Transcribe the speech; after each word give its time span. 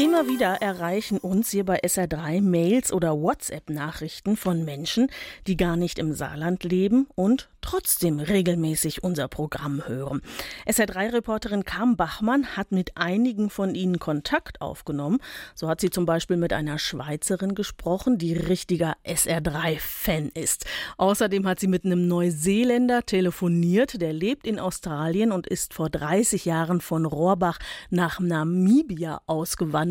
Immer 0.00 0.26
wieder 0.28 0.62
erreichen 0.62 1.18
uns 1.18 1.50
hier 1.50 1.66
bei 1.66 1.78
SR3 1.82 2.40
Mails 2.40 2.90
oder 2.90 3.20
WhatsApp-Nachrichten 3.20 4.38
von 4.38 4.64
Menschen, 4.64 5.10
die 5.46 5.58
gar 5.58 5.76
nicht 5.76 5.98
im 5.98 6.14
Saarland 6.14 6.64
leben 6.64 7.06
und 7.16 7.50
trotzdem 7.60 8.18
regelmäßig 8.18 9.04
unser 9.04 9.28
Programm 9.28 9.86
hören. 9.86 10.22
SR3-Reporterin 10.66 11.64
Kam 11.64 11.98
Bachmann 11.98 12.56
hat 12.56 12.72
mit 12.72 12.96
einigen 12.96 13.50
von 13.50 13.74
ihnen 13.74 13.98
Kontakt 13.98 14.62
aufgenommen. 14.62 15.18
So 15.54 15.68
hat 15.68 15.82
sie 15.82 15.90
zum 15.90 16.06
Beispiel 16.06 16.38
mit 16.38 16.54
einer 16.54 16.78
Schweizerin 16.78 17.54
gesprochen, 17.54 18.16
die 18.16 18.32
richtiger 18.32 18.94
SR3-Fan 19.04 20.30
ist. 20.32 20.64
Außerdem 20.96 21.46
hat 21.46 21.60
sie 21.60 21.68
mit 21.68 21.84
einem 21.84 22.08
Neuseeländer 22.08 23.04
telefoniert, 23.04 24.00
der 24.00 24.14
lebt 24.14 24.46
in 24.46 24.58
Australien 24.58 25.30
und 25.30 25.46
ist 25.46 25.74
vor 25.74 25.90
30 25.90 26.46
Jahren 26.46 26.80
von 26.80 27.04
Rohrbach 27.04 27.58
nach 27.90 28.18
Namibia 28.18 29.20
ausgewandert. 29.26 29.89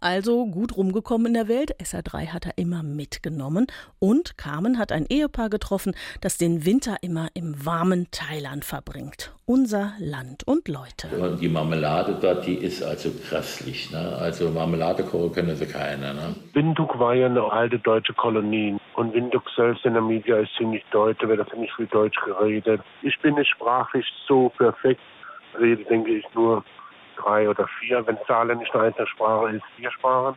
Also 0.00 0.46
gut 0.46 0.76
rumgekommen 0.76 1.28
in 1.28 1.34
der 1.34 1.48
Welt. 1.48 1.74
SR3 1.80 2.28
hat 2.28 2.46
er 2.46 2.52
immer 2.56 2.82
mitgenommen. 2.82 3.66
Und 3.98 4.38
Carmen 4.38 4.78
hat 4.78 4.92
ein 4.92 5.06
Ehepaar 5.08 5.50
getroffen, 5.50 5.94
das 6.20 6.38
den 6.38 6.64
Winter 6.64 6.96
immer 7.02 7.28
im 7.34 7.64
warmen 7.64 8.08
Thailand 8.10 8.64
verbringt. 8.64 9.32
Unser 9.46 9.94
Land 9.98 10.46
und 10.46 10.68
Leute. 10.68 11.08
Und 11.18 11.40
die 11.40 11.48
Marmelade 11.48 12.18
dort, 12.20 12.46
die 12.46 12.54
ist 12.54 12.82
also 12.82 13.10
grässlich. 13.28 13.90
Ne? 13.90 14.16
Also 14.20 14.50
Marmelade 14.50 15.04
können 15.04 15.56
sie 15.56 15.66
keine. 15.66 16.12
Ne? 16.12 16.34
Windhoek 16.52 16.98
war 16.98 17.14
ja 17.14 17.26
eine 17.26 17.42
alte 17.50 17.78
deutsche 17.78 18.12
Kolonie. 18.12 18.76
Und 18.94 19.14
Windhoek 19.14 19.44
selbst 19.56 19.84
in 19.84 19.94
Namibia 19.94 20.38
ist 20.38 20.50
ziemlich 20.58 20.84
deutsch, 20.90 21.18
da 21.20 21.28
wird 21.28 21.48
ziemlich 21.50 21.72
viel 21.74 21.86
Deutsch 21.86 22.18
geredet. 22.24 22.80
Ich 23.02 23.18
bin 23.20 23.36
nicht 23.36 23.50
sprachlich 23.50 24.04
so 24.26 24.50
perfekt, 24.50 25.00
rede, 25.58 25.84
denke 25.84 26.10
ich, 26.10 26.24
nur 26.34 26.64
drei 27.22 27.48
oder 27.48 27.68
vier, 27.80 28.06
wenn 28.06 28.16
Zahlen 28.26 28.58
nicht 28.58 28.74
eine 28.74 28.84
einzelne 28.84 29.06
Sprache 29.08 29.56
ist, 29.56 29.62
vier 29.76 29.90
Sprachen. 29.90 30.36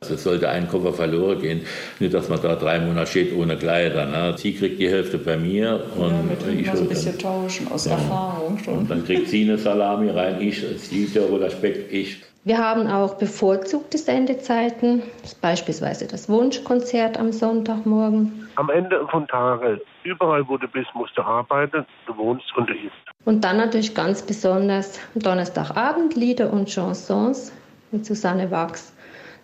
Also 0.00 0.14
es 0.14 0.24
sollte 0.24 0.48
ein 0.48 0.68
Koffer 0.68 0.92
verloren 0.92 1.40
gehen, 1.40 1.66
nicht, 1.98 2.12
dass 2.12 2.28
man 2.28 2.40
da 2.42 2.54
drei 2.54 2.78
Monate 2.80 3.06
steht 3.06 3.34
ohne 3.34 3.56
Kleider. 3.56 4.04
Ne? 4.04 4.34
Sie 4.36 4.54
kriegt 4.54 4.78
die 4.78 4.88
Hälfte 4.88 5.16
bei 5.18 5.36
mir 5.36 5.82
und 5.96 6.28
ja, 6.46 6.52
ich 6.52 6.70
so 6.70 6.82
ein 6.82 6.88
bisschen 6.88 7.18
tauschen 7.18 7.72
aus 7.72 7.86
ja. 7.86 7.92
Erfahrung 7.92 8.58
schon. 8.58 8.78
Und 8.78 8.90
dann 8.90 9.04
kriegt 9.04 9.28
sie 9.28 9.44
eine 9.44 9.56
Salami 9.56 10.10
rein, 10.10 10.40
ich, 10.40 10.60
sie 10.78 11.06
Tiroler 11.06 11.50
Speck, 11.50 11.90
ich. 11.90 12.22
Wir 12.46 12.58
haben 12.58 12.86
auch 12.86 13.14
bevorzugte 13.14 13.98
Sendezeiten, 13.98 15.02
beispielsweise 15.42 16.06
das 16.06 16.28
Wunschkonzert 16.28 17.18
am 17.18 17.32
Sonntagmorgen. 17.32 18.48
Am 18.54 18.70
Ende 18.70 19.04
von 19.08 19.26
Tagen, 19.26 19.80
überall 20.04 20.46
wo 20.48 20.56
du 20.56 20.68
bist, 20.68 20.86
musst 20.94 21.18
du 21.18 21.22
arbeiten, 21.22 21.84
du 22.06 22.16
wohnst 22.16 22.46
und 22.56 22.70
du 22.70 22.74
isst. 22.74 22.94
Und 23.24 23.42
dann 23.42 23.56
natürlich 23.56 23.96
ganz 23.96 24.22
besonders 24.22 25.00
Donnerstagabend 25.16 26.14
Lieder 26.14 26.52
und 26.52 26.72
Chansons 26.72 27.52
mit 27.90 28.06
Susanne 28.06 28.48
Wachs. 28.52 28.95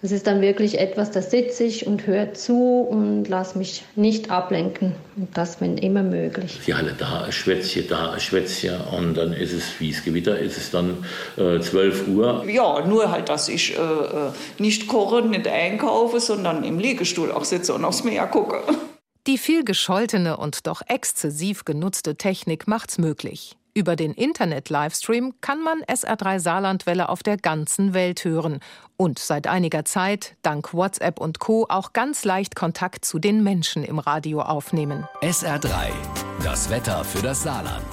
Das 0.02 0.10
ist 0.10 0.26
dann 0.26 0.40
wirklich 0.40 0.80
etwas, 0.80 1.12
da 1.12 1.22
sitze 1.22 1.62
ich 1.62 1.86
und 1.86 2.08
höre 2.08 2.34
zu 2.34 2.80
und 2.80 3.28
lasse 3.28 3.56
mich 3.56 3.84
nicht 3.94 4.32
ablenken. 4.32 4.96
Und 5.14 5.36
das, 5.36 5.60
wenn 5.60 5.78
immer 5.78 6.02
möglich. 6.02 6.58
Die 6.66 6.74
alle 6.74 6.92
da, 6.92 7.22
ein 7.22 7.30
Schwätzchen 7.30 7.86
da, 7.88 8.10
ein 8.10 8.18
Schwätzchen. 8.18 8.80
Und 8.80 9.14
dann 9.14 9.32
ist 9.32 9.52
es, 9.52 9.78
wie 9.78 9.90
es 9.90 10.04
Gewitter 10.04 10.36
ist, 10.36 10.56
es 10.56 10.72
dann 10.72 11.06
äh, 11.36 11.60
12 11.60 12.08
Uhr. 12.08 12.44
Ja, 12.48 12.84
nur 12.84 13.12
halt, 13.12 13.28
dass 13.28 13.48
ich 13.48 13.78
äh, 13.78 13.80
nicht 14.58 14.88
koche, 14.88 15.22
nicht 15.22 15.46
einkaufe, 15.46 16.18
sondern 16.18 16.64
im 16.64 16.80
Liegestuhl 16.80 17.30
auch 17.30 17.44
sitze 17.44 17.72
und 17.72 17.84
aufs 17.84 18.02
Meer 18.02 18.26
gucke. 18.26 18.60
Die 19.28 19.38
viel 19.38 19.64
gescholtene 19.64 20.36
und 20.36 20.66
doch 20.66 20.82
exzessiv 20.88 21.64
genutzte 21.64 22.16
Technik 22.16 22.66
macht's 22.66 22.98
möglich. 22.98 23.56
Über 23.74 23.96
den 23.96 24.12
Internet-Livestream 24.12 25.32
kann 25.40 25.62
man 25.62 25.80
SR3 25.84 26.40
Saarlandwelle 26.40 27.08
auf 27.08 27.22
der 27.22 27.38
ganzen 27.38 27.94
Welt 27.94 28.22
hören 28.22 28.60
und 28.98 29.18
seit 29.18 29.46
einiger 29.46 29.86
Zeit, 29.86 30.36
dank 30.42 30.74
WhatsApp 30.74 31.18
und 31.18 31.38
Co., 31.38 31.66
auch 31.70 31.94
ganz 31.94 32.26
leicht 32.26 32.54
Kontakt 32.54 33.06
zu 33.06 33.18
den 33.18 33.42
Menschen 33.42 33.82
im 33.82 33.98
Radio 33.98 34.42
aufnehmen. 34.42 35.08
SR3, 35.22 35.88
das 36.44 36.68
Wetter 36.68 37.02
für 37.02 37.22
das 37.22 37.42
Saarland. 37.44 37.86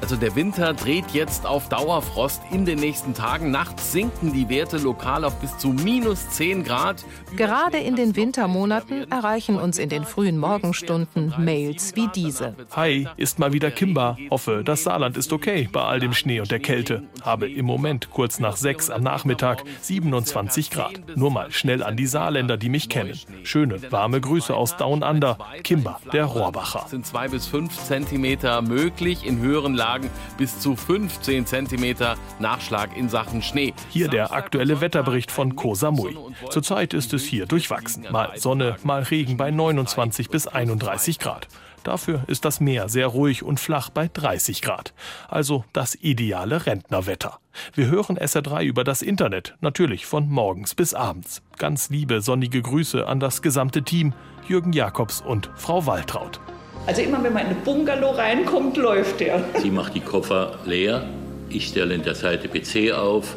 Also 0.00 0.16
der 0.16 0.36
Winter 0.36 0.74
dreht 0.74 1.10
jetzt 1.12 1.46
auf 1.46 1.68
Dauerfrost 1.68 2.42
in 2.50 2.64
den 2.64 2.78
nächsten 2.78 3.14
Tagen. 3.14 3.50
Nachts 3.50 3.92
sinken 3.92 4.32
die 4.32 4.48
Werte 4.48 4.76
lokal 4.76 5.24
auf 5.24 5.34
bis 5.40 5.56
zu 5.58 5.68
minus 5.68 6.28
10 6.30 6.64
Grad. 6.64 7.04
Gerade 7.36 7.78
in 7.78 7.96
den 7.96 8.14
Wintermonaten 8.16 9.10
erreichen 9.10 9.56
uns 9.56 9.78
in 9.78 9.88
den 9.88 10.04
frühen 10.04 10.38
Morgenstunden 10.38 11.32
Mails 11.38 11.96
wie 11.96 12.08
diese. 12.14 12.54
Hi, 12.72 13.08
ist 13.16 13.38
mal 13.38 13.52
wieder 13.52 13.70
Kimba. 13.70 14.18
Hoffe, 14.30 14.62
das 14.64 14.84
Saarland 14.84 15.16
ist 15.16 15.32
okay 15.32 15.68
bei 15.72 15.82
all 15.82 16.00
dem 16.00 16.12
Schnee 16.12 16.40
und 16.40 16.50
der 16.50 16.60
Kälte. 16.60 17.04
Habe 17.22 17.50
im 17.50 17.64
Moment 17.64 18.10
kurz 18.10 18.40
nach 18.40 18.56
6 18.56 18.90
am 18.90 19.02
Nachmittag 19.02 19.64
27 19.82 20.70
Grad. 20.70 21.16
Nur 21.16 21.30
mal 21.30 21.50
schnell 21.50 21.82
an 21.82 21.96
die 21.96 22.06
Saarländer, 22.06 22.56
die 22.56 22.68
mich 22.68 22.88
kennen. 22.88 23.18
Schöne, 23.42 23.80
warme 23.90 24.20
Grüße 24.20 24.54
aus 24.54 24.76
Down 24.76 25.02
Under. 25.02 25.38
Kimba, 25.62 26.00
der 26.12 26.26
Rohrbacher. 26.26 26.86
Sind 26.88 27.06
zwei 27.06 27.28
bis 27.28 27.46
fünf 27.46 27.78
Zentimeter 27.78 28.60
möglich 28.62 29.24
in 29.26 29.38
höheren 29.38 29.74
Lagen 29.84 30.08
bis 30.38 30.60
zu 30.60 30.76
15 30.76 31.44
cm 31.44 32.16
Nachschlag 32.38 32.96
in 32.96 33.10
Sachen 33.10 33.42
Schnee. 33.42 33.74
Hier 33.90 34.08
der 34.08 34.32
aktuelle 34.32 34.80
Wetterbericht 34.80 35.30
von 35.30 35.56
Koh 35.56 35.74
Samui. 35.74 36.16
Zurzeit 36.48 36.94
ist 36.94 37.12
es 37.12 37.24
hier 37.24 37.44
durchwachsen. 37.44 38.06
Mal 38.10 38.32
Sonne, 38.36 38.76
mal 38.82 39.02
Regen 39.02 39.36
bei 39.36 39.50
29 39.50 40.30
bis 40.30 40.46
31 40.46 41.18
Grad. 41.18 41.48
Dafür 41.82 42.24
ist 42.28 42.46
das 42.46 42.60
Meer 42.60 42.88
sehr 42.88 43.08
ruhig 43.08 43.42
und 43.42 43.60
flach 43.60 43.90
bei 43.90 44.08
30 44.10 44.62
Grad. 44.62 44.94
Also 45.28 45.66
das 45.74 45.94
ideale 45.96 46.64
Rentnerwetter. 46.64 47.38
Wir 47.74 47.88
hören 47.88 48.16
SR3 48.16 48.62
über 48.64 48.84
das 48.84 49.02
Internet, 49.02 49.54
natürlich 49.60 50.06
von 50.06 50.30
morgens 50.30 50.74
bis 50.74 50.94
abends. 50.94 51.42
Ganz 51.58 51.90
liebe 51.90 52.22
sonnige 52.22 52.62
Grüße 52.62 53.06
an 53.06 53.20
das 53.20 53.42
gesamte 53.42 53.82
Team, 53.82 54.14
Jürgen 54.48 54.72
Jakobs 54.72 55.20
und 55.20 55.50
Frau 55.56 55.84
Waltraud. 55.84 56.40
Also 56.86 57.00
immer 57.00 57.22
wenn 57.22 57.32
man 57.32 57.42
in 57.42 57.48
eine 57.48 57.60
Bungalow 57.64 58.10
reinkommt, 58.10 58.76
läuft 58.76 59.20
der. 59.20 59.42
Sie 59.60 59.70
macht 59.70 59.94
die 59.94 60.00
Koffer 60.00 60.58
leer, 60.66 61.06
ich 61.48 61.68
stelle 61.68 61.94
in 61.94 62.02
der 62.02 62.14
Seite 62.14 62.48
PC 62.48 62.92
auf, 62.92 63.36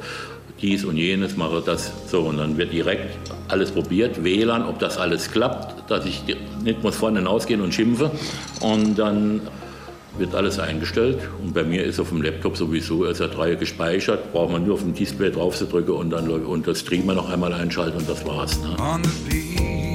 dies 0.62 0.84
und 0.84 0.98
jenes, 0.98 1.38
mache 1.38 1.62
das 1.66 1.92
so. 2.10 2.22
Und 2.22 2.38
dann 2.38 2.58
wird 2.58 2.74
direkt 2.74 3.16
alles 3.48 3.72
probiert, 3.72 4.24
WLAN, 4.24 4.66
ob 4.66 4.80
das 4.80 4.98
alles 4.98 5.32
klappt, 5.32 5.90
dass 5.90 6.06
ich 6.06 6.24
nicht 6.64 6.84
muss 6.84 6.96
vorne 6.96 7.20
hinausgehen 7.20 7.62
und 7.62 7.74
schimpfe. 7.74 8.12
Und 8.62 8.98
dann 8.98 9.42
wird 10.18 10.36
alles 10.36 10.60
eingestellt. 10.60 11.20
Und 11.42 11.54
bei 11.54 11.64
mir 11.64 11.84
ist 11.84 12.00
auf 12.00 12.10
dem 12.10 12.22
Laptop 12.22 12.58
sowieso 12.58 13.06
SR3 13.06 13.56
gespeichert, 13.56 14.34
braucht 14.34 14.52
man 14.52 14.66
nur 14.66 14.74
auf 14.74 14.82
dem 14.82 14.94
Display 14.94 15.32
drauf 15.32 15.56
zu 15.56 15.66
drücken 15.66 15.92
und 15.92 16.10
dann 16.10 16.30
und 16.30 16.68
das 16.68 16.80
Streamer 16.80 17.14
noch 17.14 17.30
einmal 17.30 17.54
einschalten 17.54 17.98
und 17.98 18.10
das 18.10 18.26
war's. 18.26 18.60
Ne? 18.60 19.87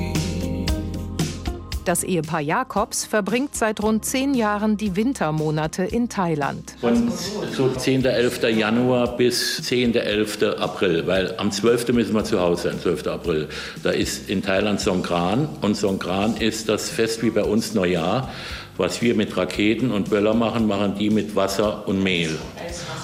Das 1.85 2.05
Ehepaar 2.05 2.41
Jakobs 2.41 3.05
verbringt 3.05 3.57
seit 3.57 3.83
rund 3.83 4.05
zehn 4.05 4.35
Jahren 4.35 4.77
die 4.77 4.95
Wintermonate 4.95 5.83
in 5.83 6.09
Thailand. 6.09 6.77
Von 6.81 7.11
so 7.57 7.71
10. 7.71 8.05
11. 8.05 8.43
Januar 8.57 9.17
bis 9.17 9.61
10. 9.65 9.97
11. 9.97 10.43
April, 10.61 11.09
weil 11.09 11.35
am 11.39 11.51
12. 11.51 11.89
müssen 11.89 12.15
wir 12.15 12.23
zu 12.23 12.39
Hause 12.41 12.71
sein, 12.71 12.79
12. 12.81 13.09
April. 13.09 13.49
Da 13.83 13.91
ist 13.91 14.31
in 14.31 14.43
Thailand 14.43 14.81
Songkran 14.81 15.49
und 15.61 15.77
Songkran 15.77 16.37
ist 16.37 16.69
das 16.69 16.89
Fest 16.89 17.25
wie 17.25 17.31
bei 17.31 17.43
uns 17.43 17.75
Neujahr. 17.75 18.31
Was 18.77 19.03
wir 19.03 19.15
mit 19.15 19.37
Raketen 19.37 19.91
und 19.91 20.11
Böller 20.11 20.35
machen, 20.35 20.67
machen 20.67 20.95
die 20.99 21.11
mit 21.11 21.37
Wasser 21.37 21.87
und 21.87 22.03
Mehl. 22.03 22.39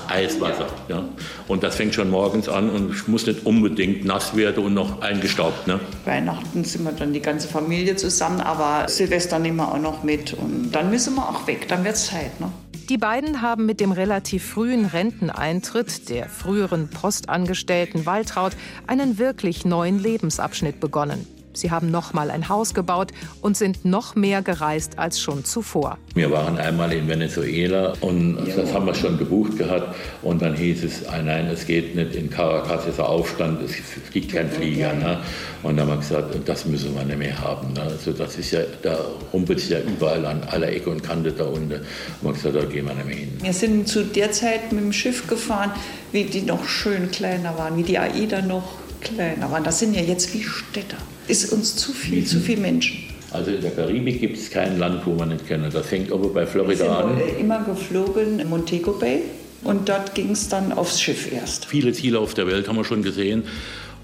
Eiswasser. 0.08 0.66
Ja. 0.88 1.04
Und 1.46 1.62
das 1.62 1.76
fängt 1.76 1.94
schon 1.94 2.10
morgens 2.10 2.48
an 2.48 2.70
und 2.70 2.94
ich 2.94 3.06
muss 3.08 3.26
nicht 3.26 3.44
unbedingt 3.44 4.04
nass 4.04 4.34
werden 4.34 4.64
und 4.64 4.74
noch 4.74 5.02
eingestaubt. 5.02 5.66
Ne? 5.66 5.78
Weihnachten 6.06 6.64
sind 6.64 6.84
wir 6.84 6.92
dann 6.92 7.12
die 7.12 7.20
ganze 7.20 7.48
Familie 7.48 7.96
zusammen, 7.96 8.40
aber 8.40 8.88
Silvester 8.88 9.38
nehmen 9.38 9.58
wir 9.58 9.72
auch 9.72 9.78
noch 9.78 10.02
mit. 10.02 10.32
Und 10.32 10.72
dann 10.72 10.90
müssen 10.90 11.14
wir 11.16 11.28
auch 11.28 11.46
weg, 11.46 11.68
dann 11.68 11.84
wird 11.84 11.96
es 11.96 12.06
Zeit. 12.06 12.40
Ne? 12.40 12.50
Die 12.88 12.96
beiden 12.96 13.43
haben 13.43 13.66
mit 13.66 13.81
dem 13.81 13.93
relativ 13.93 14.44
frühen 14.44 14.87
Renteneintritt 14.87 16.08
der 16.08 16.31
früheren 16.31 16.88
Postangestellten 16.88 18.06
Waltraud 18.06 18.52
einen 18.87 19.19
wirklich 19.19 19.66
neuen 19.66 19.98
Lebensabschnitt 19.98 20.81
begonnen. 20.81 21.26
Sie 21.52 21.70
haben 21.70 21.90
noch 21.90 22.12
mal 22.12 22.30
ein 22.30 22.48
Haus 22.48 22.74
gebaut 22.74 23.12
und 23.40 23.56
sind 23.56 23.84
noch 23.84 24.14
mehr 24.14 24.42
gereist 24.42 24.98
als 24.98 25.20
schon 25.20 25.44
zuvor. 25.44 25.98
Wir 26.14 26.30
waren 26.30 26.58
einmal 26.58 26.92
in 26.92 27.08
Venezuela 27.08 27.94
und 28.00 28.38
das 28.56 28.72
haben 28.72 28.86
wir 28.86 28.94
schon 28.94 29.18
gebucht 29.18 29.58
gehabt. 29.58 29.94
Und 30.22 30.42
dann 30.42 30.54
hieß 30.54 30.84
es, 30.84 31.02
nein, 31.24 31.46
es 31.46 31.66
geht 31.66 31.94
nicht, 31.94 32.14
in 32.14 32.30
Caracas 32.30 32.86
ist 32.86 33.00
ein 33.00 33.06
Aufstand, 33.06 33.60
es 33.62 33.74
fliegt 34.10 34.32
kein 34.32 34.50
Flieger. 34.50 34.92
Ne? 34.94 35.18
Und 35.62 35.76
dann 35.76 35.88
haben 35.88 35.96
wir 35.96 36.00
gesagt, 36.00 36.36
das 36.48 36.64
müssen 36.66 36.94
wir 36.94 37.04
nicht 37.04 37.18
mehr 37.18 37.38
haben. 37.40 37.72
Ne? 37.72 37.82
Also 37.82 38.12
das 38.12 38.36
ist 38.36 38.52
ja, 38.52 38.60
da 38.82 38.98
rumpelt 39.32 39.58
es 39.58 39.68
ja 39.68 39.80
überall 39.80 40.24
an 40.26 40.42
aller 40.44 40.68
Ecke 40.68 40.90
und 40.90 41.02
Kante 41.02 41.32
da 41.32 41.44
unten. 41.44 41.72
Und 41.72 41.80
wir 42.20 42.28
haben 42.28 42.34
gesagt, 42.34 42.56
da 42.56 42.64
gehen 42.64 42.86
wir 42.86 42.94
nicht 42.94 43.06
mehr 43.06 43.16
hin. 43.16 43.32
Wir 43.42 43.52
sind 43.52 43.88
zu 43.88 44.04
der 44.04 44.32
Zeit 44.32 44.72
mit 44.72 44.82
dem 44.82 44.92
Schiff 44.92 45.26
gefahren, 45.26 45.72
wie 46.12 46.24
die 46.24 46.42
noch 46.42 46.66
schön 46.66 47.10
kleiner 47.10 47.56
waren, 47.58 47.76
wie 47.76 47.82
die 47.82 47.98
AIDA 47.98 48.42
noch 48.42 48.64
kleiner 49.00 49.50
waren. 49.50 49.64
Das 49.64 49.78
sind 49.78 49.94
ja 49.94 50.02
jetzt 50.02 50.32
wie 50.34 50.42
Städte. 50.42 50.96
Ist 51.28 51.52
uns 51.52 51.76
zu 51.76 51.92
viel, 51.92 52.25
zu 52.25 52.40
viele 52.40 52.62
Menschen. 52.62 52.98
Also 53.30 53.50
in 53.50 53.60
der 53.60 53.72
Karibik 53.72 54.20
gibt 54.20 54.38
es 54.38 54.50
kein 54.50 54.78
Land, 54.78 55.04
wo 55.04 55.12
man 55.12 55.28
nicht 55.28 55.46
kennt. 55.46 55.72
Das 55.75 55.86
fängt 55.86 56.10
aber 56.10 56.28
bei 56.28 56.46
Florida 56.46 57.00
an. 57.00 57.19
Wir 57.19 57.26
sind 57.26 57.40
immer 57.40 57.62
geflogen 57.62 58.40
in 58.40 58.48
Montego 58.48 58.92
Bay 58.92 59.20
und 59.62 59.88
dort 59.88 60.14
ging 60.14 60.30
es 60.30 60.48
dann 60.48 60.72
aufs 60.72 61.00
Schiff 61.00 61.30
erst. 61.30 61.66
Viele 61.66 61.92
Ziele 61.92 62.19
auf 62.19 62.32
der 62.32 62.46
Welt 62.46 62.69
haben 62.69 62.76
wir 62.76 62.84
schon 62.84 63.02
gesehen. 63.02 63.44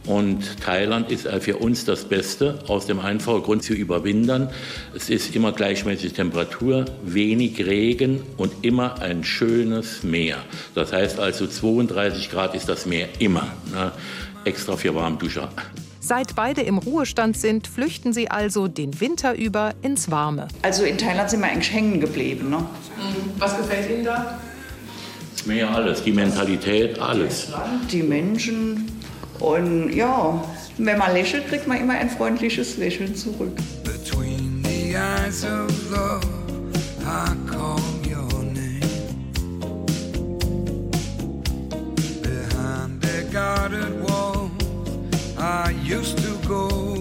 Und 0.07 0.61
Thailand 0.61 1.11
ist 1.11 1.27
für 1.41 1.57
uns 1.57 1.87
das 1.87 2.05
Beste, 2.05 2.59
aus 2.67 2.85
dem 2.85 3.01
einfachen 3.01 3.43
Grund 3.43 3.63
zu 3.63 3.73
überwintern. 3.73 4.51
Es 4.95 5.09
ist 5.09 5.35
immer 5.35 5.53
gleichmäßige 5.53 6.13
Temperatur, 6.13 6.85
wenig 7.03 7.65
Regen 7.65 8.21
und 8.37 8.53
immer 8.61 9.01
ein 9.01 9.25
schönes 9.25 10.03
Meer. 10.03 10.37
Das 10.75 10.93
heißt 10.93 11.19
also 11.19 11.47
32 11.47 12.31
Grad 12.31 12.55
ist 12.55 12.69
das 12.69 12.85
Meer 12.85 13.09
immer. 13.19 13.49
Ne? 13.73 13.93
Extra 14.45 14.77
für 14.77 14.95
Warmduscher. 14.95 15.49
Seit 16.07 16.35
beide 16.35 16.61
im 16.61 16.77
Ruhestand 16.77 17.35
sind, 17.35 17.67
flüchten 17.67 18.13
sie 18.13 18.31
also 18.31 18.69
den 18.69 19.01
Winter 19.01 19.39
über 19.39 19.73
ins 19.81 20.11
Warme. 20.11 20.49
Also 20.61 20.85
in 20.85 20.99
Thailand 20.99 21.31
sind 21.31 21.41
wir 21.41 21.49
eigentlich 21.49 21.73
hängen 21.73 21.99
geblieben. 21.99 22.51
Ne? 22.51 22.63
Was 23.39 23.57
gefällt 23.57 23.89
Ihnen 23.89 24.05
da? 24.05 24.39
Meer, 25.47 25.71
alles, 25.71 26.03
die 26.03 26.13
Mentalität, 26.13 26.99
alles. 26.99 27.55
Die 27.91 28.03
Menschen, 28.03 28.87
und 29.41 29.95
ja, 29.95 30.45
wenn 30.77 30.99
man 30.99 31.15
lächelt, 31.15 31.49
kriegt 31.49 31.67
man 31.67 31.79
immer 31.79 31.95
ein 31.95 32.11
freundliches 32.11 32.77
Lächeln 32.77 33.17
zurück. 33.17 33.57
Between 33.83 34.63
the 34.63 34.97
eyes 34.97 35.43
of 35.43 35.91
love, 35.91 36.21
I 37.01 37.35
call 37.51 37.81
your 38.07 38.43
name. 38.43 38.81
Behind 42.21 43.03
the 43.03 43.25
guarded 43.33 44.03
walls, 44.03 44.14
I 45.45 45.73
used 45.83 46.17
to 46.21 46.39
go. 46.49 46.94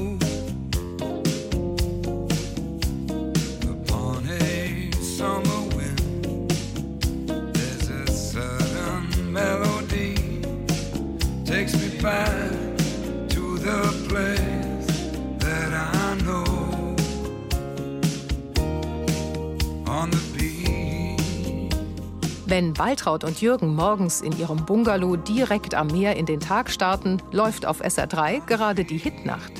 Wenn 22.73 22.79
Waltraud 22.87 23.23
und 23.23 23.39
Jürgen 23.39 23.75
morgens 23.75 24.21
in 24.21 24.35
ihrem 24.39 24.65
Bungalow 24.65 25.15
direkt 25.15 25.75
am 25.75 25.87
Meer 25.87 26.15
in 26.15 26.25
den 26.25 26.39
Tag 26.39 26.71
starten, 26.71 27.21
läuft 27.31 27.67
auf 27.67 27.83
SR3 27.83 28.43
gerade 28.47 28.83
die 28.83 28.97
Hitnacht. 28.97 29.51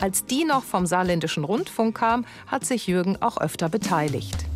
Als 0.00 0.24
die 0.24 0.46
noch 0.46 0.64
vom 0.64 0.86
Saarländischen 0.86 1.44
Rundfunk 1.44 1.98
kam, 1.98 2.24
hat 2.46 2.64
sich 2.64 2.86
Jürgen 2.86 3.18
auch 3.20 3.38
öfter 3.38 3.68
beteiligt. 3.68 4.46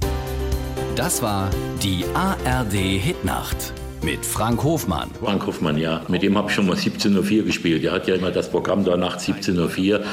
Das 0.97 1.21
war 1.21 1.51
die 1.83 2.07
ARD 2.15 2.73
Hitnacht 2.73 3.75
mit 4.03 4.25
Frank 4.25 4.65
Hofmann. 4.65 5.11
Frank 5.23 5.47
Hofmann, 5.47 5.77
ja. 5.77 6.01
Mit 6.09 6.23
dem 6.23 6.39
habe 6.39 6.49
ich 6.49 6.55
schon 6.55 6.67
mal 6.67 6.77
17.04 6.77 7.41
Uhr 7.41 7.45
gespielt. 7.45 7.85
Der 7.85 7.93
hat 7.93 8.09
ja 8.09 8.15
immer 8.15 8.31
das 8.31 8.51
Programm 8.51 8.85
da 8.85 8.97
nach 8.97 9.19
17.04 9.19 9.99
Uhr. 9.99 10.05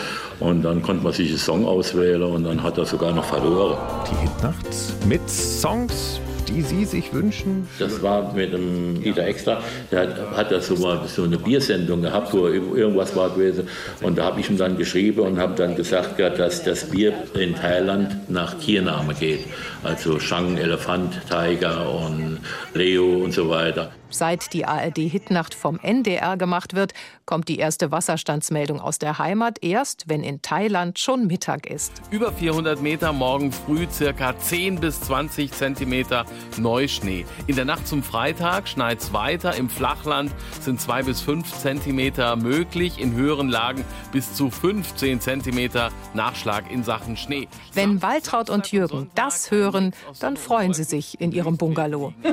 Und 0.41 0.63
dann 0.63 0.81
konnte 0.81 1.01
man 1.01 1.13
sich 1.13 1.29
einen 1.29 1.37
Song 1.37 1.65
auswählen 1.65 2.23
und 2.23 2.43
dann 2.43 2.61
hat 2.61 2.77
er 2.77 2.85
sogar 2.85 3.13
noch 3.13 3.23
verloren. 3.23 3.77
Die 4.11 4.17
Hitnacht 4.17 5.05
mit 5.07 5.29
Songs 5.29 6.19
die 6.45 6.61
Sie 6.61 6.85
sich 6.85 7.13
wünschen? 7.13 7.67
Das 7.79 8.01
war 8.01 8.33
mit 8.33 8.53
dem 8.53 9.01
Dieter 9.01 9.25
Extra. 9.25 9.61
Der 9.91 10.01
hat, 10.01 10.37
hat 10.37 10.51
das 10.51 10.67
so, 10.67 10.75
mal, 10.75 11.01
so 11.07 11.23
eine 11.23 11.37
Biersendung 11.37 12.01
gehabt, 12.01 12.33
wo 12.33 12.47
irgendwas 12.47 13.15
war 13.15 13.29
gewesen. 13.29 13.67
Und 14.01 14.17
da 14.17 14.25
habe 14.25 14.39
ich 14.39 14.49
ihm 14.49 14.57
dann 14.57 14.77
geschrieben 14.77 15.21
und 15.21 15.39
habe 15.39 15.55
dann 15.55 15.75
gesagt, 15.75 16.19
dass 16.19 16.63
das 16.63 16.89
Bier 16.89 17.13
in 17.33 17.55
Thailand 17.55 18.29
nach 18.29 18.55
Tiername 18.55 19.13
geht. 19.13 19.45
Also 19.83 20.19
Shang, 20.19 20.57
Elefant, 20.57 21.13
Tiger 21.29 21.89
und 21.89 22.39
Leo 22.73 23.23
und 23.23 23.33
so 23.33 23.49
weiter. 23.49 23.91
Seit 24.15 24.53
die 24.53 24.65
ARD-Hitnacht 24.65 25.53
vom 25.53 25.77
NDR 25.77 26.37
gemacht 26.37 26.73
wird, 26.73 26.93
kommt 27.25 27.49
die 27.49 27.57
erste 27.57 27.91
Wasserstandsmeldung 27.91 28.79
aus 28.79 28.97
der 28.97 29.19
Heimat 29.19 29.61
erst, 29.61 30.05
wenn 30.07 30.23
in 30.23 30.41
Thailand 30.41 30.99
schon 30.99 31.27
Mittag 31.27 31.69
ist. 31.69 31.91
Über 32.11 32.31
400 32.31 32.81
Meter 32.81 33.11
morgen 33.11 33.51
früh 33.51 33.85
circa 33.91 34.37
10 34.39 34.79
bis 34.79 35.01
20 35.01 35.51
Zentimeter 35.51 36.23
Neuschnee. 36.55 37.25
In 37.47 37.57
der 37.57 37.65
Nacht 37.65 37.89
zum 37.89 38.03
Freitag 38.03 38.69
schneit 38.69 38.99
es 38.99 39.11
weiter. 39.11 39.53
Im 39.55 39.67
Flachland 39.67 40.31
sind 40.61 40.79
2 40.79 41.03
bis 41.03 41.19
5 41.19 41.51
Zentimeter 41.51 42.37
möglich. 42.37 43.01
In 43.01 43.15
höheren 43.15 43.49
Lagen 43.49 43.83
bis 44.13 44.33
zu 44.33 44.49
15 44.49 45.19
Zentimeter 45.19 45.89
Nachschlag 46.13 46.71
in 46.71 46.85
Sachen 46.85 47.17
Schnee. 47.17 47.49
Wenn 47.73 48.01
Waltraud 48.01 48.49
und 48.49 48.71
Jürgen 48.71 49.11
das 49.13 49.51
hören, 49.51 49.93
dann 50.21 50.37
freuen 50.37 50.73
sie 50.73 50.85
sich 50.85 51.19
in 51.19 51.33
ihrem 51.33 51.57
Bungalow. 51.57 52.13
da 52.23 52.31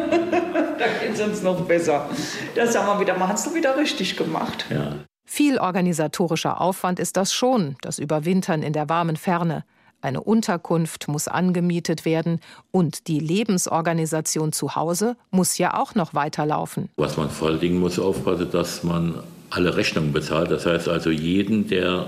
geht 1.00 1.14
es 1.14 1.20
uns 1.20 1.43
noch 1.43 1.61
besser. 1.62 1.72
Das 1.79 2.77
haben 2.77 2.87
wir 2.87 3.01
wieder, 3.01 3.19
man 3.19 3.29
hat 3.29 3.39
es 3.39 3.55
wieder 3.55 3.77
richtig 3.77 4.17
gemacht. 4.17 4.67
Ja. 4.71 4.97
Viel 5.25 5.59
organisatorischer 5.59 6.61
Aufwand 6.61 6.99
ist 6.99 7.17
das 7.17 7.33
schon, 7.33 7.77
das 7.81 7.99
Überwintern 7.99 8.63
in 8.63 8.73
der 8.73 8.89
warmen 8.89 9.17
Ferne. 9.17 9.65
Eine 10.03 10.21
Unterkunft 10.21 11.07
muss 11.07 11.29
angemietet 11.29 12.05
werden 12.05 12.41
und 12.73 13.07
die 13.07 13.21
Lebensorganisation 13.21 14.53
zu 14.53 14.75
Hause 14.75 15.17
muss 15.31 15.59
ja 15.59 15.79
auch 15.81 15.95
noch 15.95 16.13
weiterlaufen. 16.13 16.91
Was 16.97 17.17
man 17.17 17.31
vor 17.31 17.49
allen 17.49 17.61
Dingen 17.61 17.79
muss 17.79 18.01
aufpassen, 18.01 18.51
dass 18.51 18.83
man 18.83 19.23
alle 19.51 19.77
Rechnungen 19.77 20.13
bezahlt. 20.13 20.51
Das 20.51 20.67
heißt 20.67 20.89
also 20.89 21.11
jeden, 21.11 21.69
der 21.69 22.07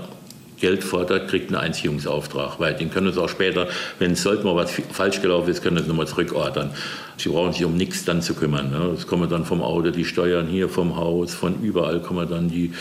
Geld 0.59 0.83
fordert, 0.83 1.29
kriegt 1.29 1.49
einen 1.49 1.57
Einziehungsauftrag, 1.57 2.59
weil 2.59 2.73
den 2.75 2.89
können 2.89 3.11
Sie 3.11 3.21
auch 3.21 3.29
später, 3.29 3.67
wenn 3.99 4.13
es 4.13 4.23
sollte 4.23 4.45
mal 4.45 4.55
was 4.55 4.71
falsch 4.91 5.21
gelaufen 5.21 5.49
ist, 5.49 5.61
können 5.61 5.81
Sie 5.81 5.87
nochmal 5.87 6.07
zurückordern. 6.07 6.71
Sie 7.17 7.29
brauchen 7.29 7.53
sich 7.53 7.63
um 7.63 7.75
nichts 7.75 8.03
dann 8.05 8.21
zu 8.21 8.33
kümmern. 8.33 8.71
Ne? 8.71 8.93
Es 8.97 9.07
kommen 9.07 9.29
dann 9.29 9.45
vom 9.45 9.61
Auto 9.61 9.91
die 9.91 10.05
Steuern 10.05 10.47
hier 10.47 10.67
vom 10.67 10.97
Haus, 10.97 11.33
von 11.33 11.61
überall 11.61 12.01
kommen 12.01 12.27
dann 12.29 12.49
die, 12.49 12.73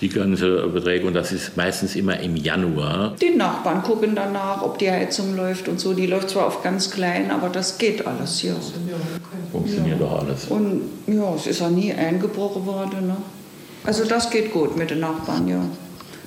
die 0.00 0.08
ganze 0.08 0.66
Beträge 0.68 1.06
und 1.06 1.14
das 1.14 1.32
ist 1.32 1.56
meistens 1.56 1.96
immer 1.96 2.18
im 2.20 2.36
Januar. 2.36 3.14
Die 3.20 3.30
Nachbarn 3.30 3.82
gucken 3.82 4.14
danach, 4.14 4.62
ob 4.62 4.78
die 4.78 4.90
Heizung 4.90 5.36
läuft 5.36 5.68
und 5.68 5.80
so. 5.80 5.94
Die 5.94 6.06
läuft 6.06 6.30
zwar 6.30 6.46
auf 6.46 6.62
ganz 6.62 6.90
klein, 6.90 7.30
aber 7.30 7.48
das 7.48 7.78
geht 7.78 8.06
alles 8.06 8.38
hier. 8.38 8.56
Funktioniert 9.52 10.00
ja. 10.00 10.06
doch 10.06 10.20
alles. 10.22 10.46
Und 10.46 10.82
ja, 11.06 11.34
es 11.34 11.46
ist 11.46 11.62
auch 11.62 11.70
nie 11.70 11.92
eingebrochen 11.92 12.66
worden. 12.66 13.06
Ne? 13.06 13.16
Also 13.84 14.04
das 14.04 14.30
geht 14.30 14.52
gut 14.52 14.76
mit 14.76 14.90
den 14.90 15.00
Nachbarn, 15.00 15.48
ja. 15.48 15.62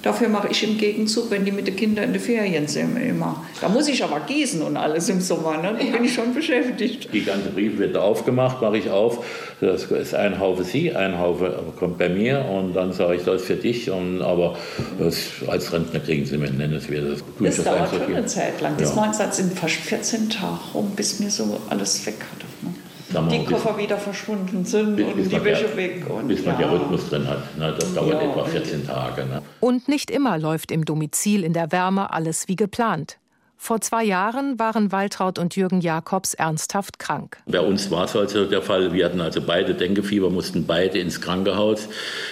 Dafür 0.03 0.27
mache 0.27 0.49
ich 0.51 0.61
im 0.63 0.77
Gegenzug, 0.77 1.31
wenn 1.31 1.45
die 1.45 1.51
mit 1.53 1.65
den 1.65 1.77
Kindern 1.77 2.03
in 2.03 2.11
den 2.11 2.21
Ferien 2.21 2.67
sind, 2.67 2.97
immer. 2.97 3.41
Da 3.61 3.69
muss 3.69 3.87
ich 3.87 4.03
aber 4.03 4.19
gießen 4.19 4.61
und 4.61 4.75
alles 4.75 5.07
im 5.07 5.21
Sommer, 5.21 5.55
ne? 5.61 5.77
da 5.79 5.97
bin 5.97 6.03
ich 6.03 6.13
schon 6.13 6.33
beschäftigt. 6.33 7.07
Die 7.13 7.23
ganze 7.23 7.49
Brief 7.51 7.77
wird 7.77 7.95
aufgemacht, 7.95 8.61
mache 8.61 8.77
ich 8.77 8.89
auf. 8.89 9.23
Das 9.61 9.85
ist 9.85 10.13
ein 10.13 10.39
Haufe 10.39 10.65
Sie, 10.65 10.93
ein 10.93 11.17
Haufe 11.17 11.57
kommt 11.79 11.97
bei 11.97 12.09
mir 12.09 12.43
und 12.43 12.73
dann 12.73 12.91
sage 12.91 13.15
ich, 13.15 13.23
das 13.23 13.43
ist 13.43 13.47
für 13.47 13.55
dich. 13.55 13.89
Und, 13.89 14.21
aber 14.21 14.57
das, 14.99 15.17
als 15.47 15.71
Rentner 15.71 16.01
kriegen 16.01 16.25
Sie 16.25 16.37
mir 16.37 16.51
nennenswert. 16.51 17.05
Das, 17.09 17.23
das, 17.39 17.55
das 17.55 17.65
dauert 17.65 17.89
schon 17.89 18.13
eine 18.13 18.25
Zeit 18.25 18.59
lang. 18.59 18.75
Das 18.77 18.93
ja. 18.93 19.31
sind 19.31 19.57
fast 19.57 19.75
14 19.75 20.29
Tage 20.29 20.59
rum, 20.73 20.91
bis 20.97 21.21
mir 21.21 21.29
so 21.29 21.61
alles 21.69 22.05
weg 22.05 22.17
hatte. 22.19 22.45
Ne? 22.61 22.73
Die 23.21 23.45
Koffer 23.45 23.77
wieder 23.77 23.97
verschwunden 23.97 24.65
sind 24.65 24.95
bis, 24.95 25.05
und 25.05 25.15
bis 25.15 25.29
die 25.29 25.43
Wäsche 25.43 25.65
der, 25.65 25.77
weg. 25.77 26.09
Und 26.09 26.27
bis 26.27 26.45
man 26.45 26.59
ja. 26.59 26.67
den 26.67 26.77
Rhythmus 26.77 27.09
drin 27.09 27.27
hat. 27.27 27.57
Ne? 27.57 27.73
Das 27.77 27.93
dauert 27.93 28.21
ja. 28.21 28.29
etwa 28.29 28.45
14 28.45 28.87
Tage. 28.87 29.25
Ne? 29.25 29.41
Und 29.59 29.87
nicht 29.87 30.11
immer 30.11 30.37
läuft 30.37 30.71
im 30.71 30.85
Domizil 30.85 31.43
in 31.43 31.53
der 31.53 31.71
Wärme 31.71 32.11
alles 32.11 32.47
wie 32.47 32.55
geplant. 32.55 33.17
Vor 33.63 33.79
zwei 33.79 34.03
Jahren 34.03 34.59
waren 34.59 34.91
Waltraud 34.91 35.39
und 35.39 35.55
Jürgen 35.55 35.79
Jakobs 35.79 36.33
ernsthaft 36.33 36.99
krank. 36.99 37.37
Bei 37.45 37.61
uns 37.61 37.89
war 37.91 38.03
es 38.03 38.13
also 38.13 38.43
der 38.43 38.61
Fall. 38.61 38.91
Wir 38.91 39.05
hatten 39.05 39.21
also 39.21 39.39
beide 39.39 39.73
Denkefieber, 39.73 40.29
mussten 40.29 40.65
beide 40.65 40.99
ins 40.99 41.21
Krankenhaus. 41.21 41.87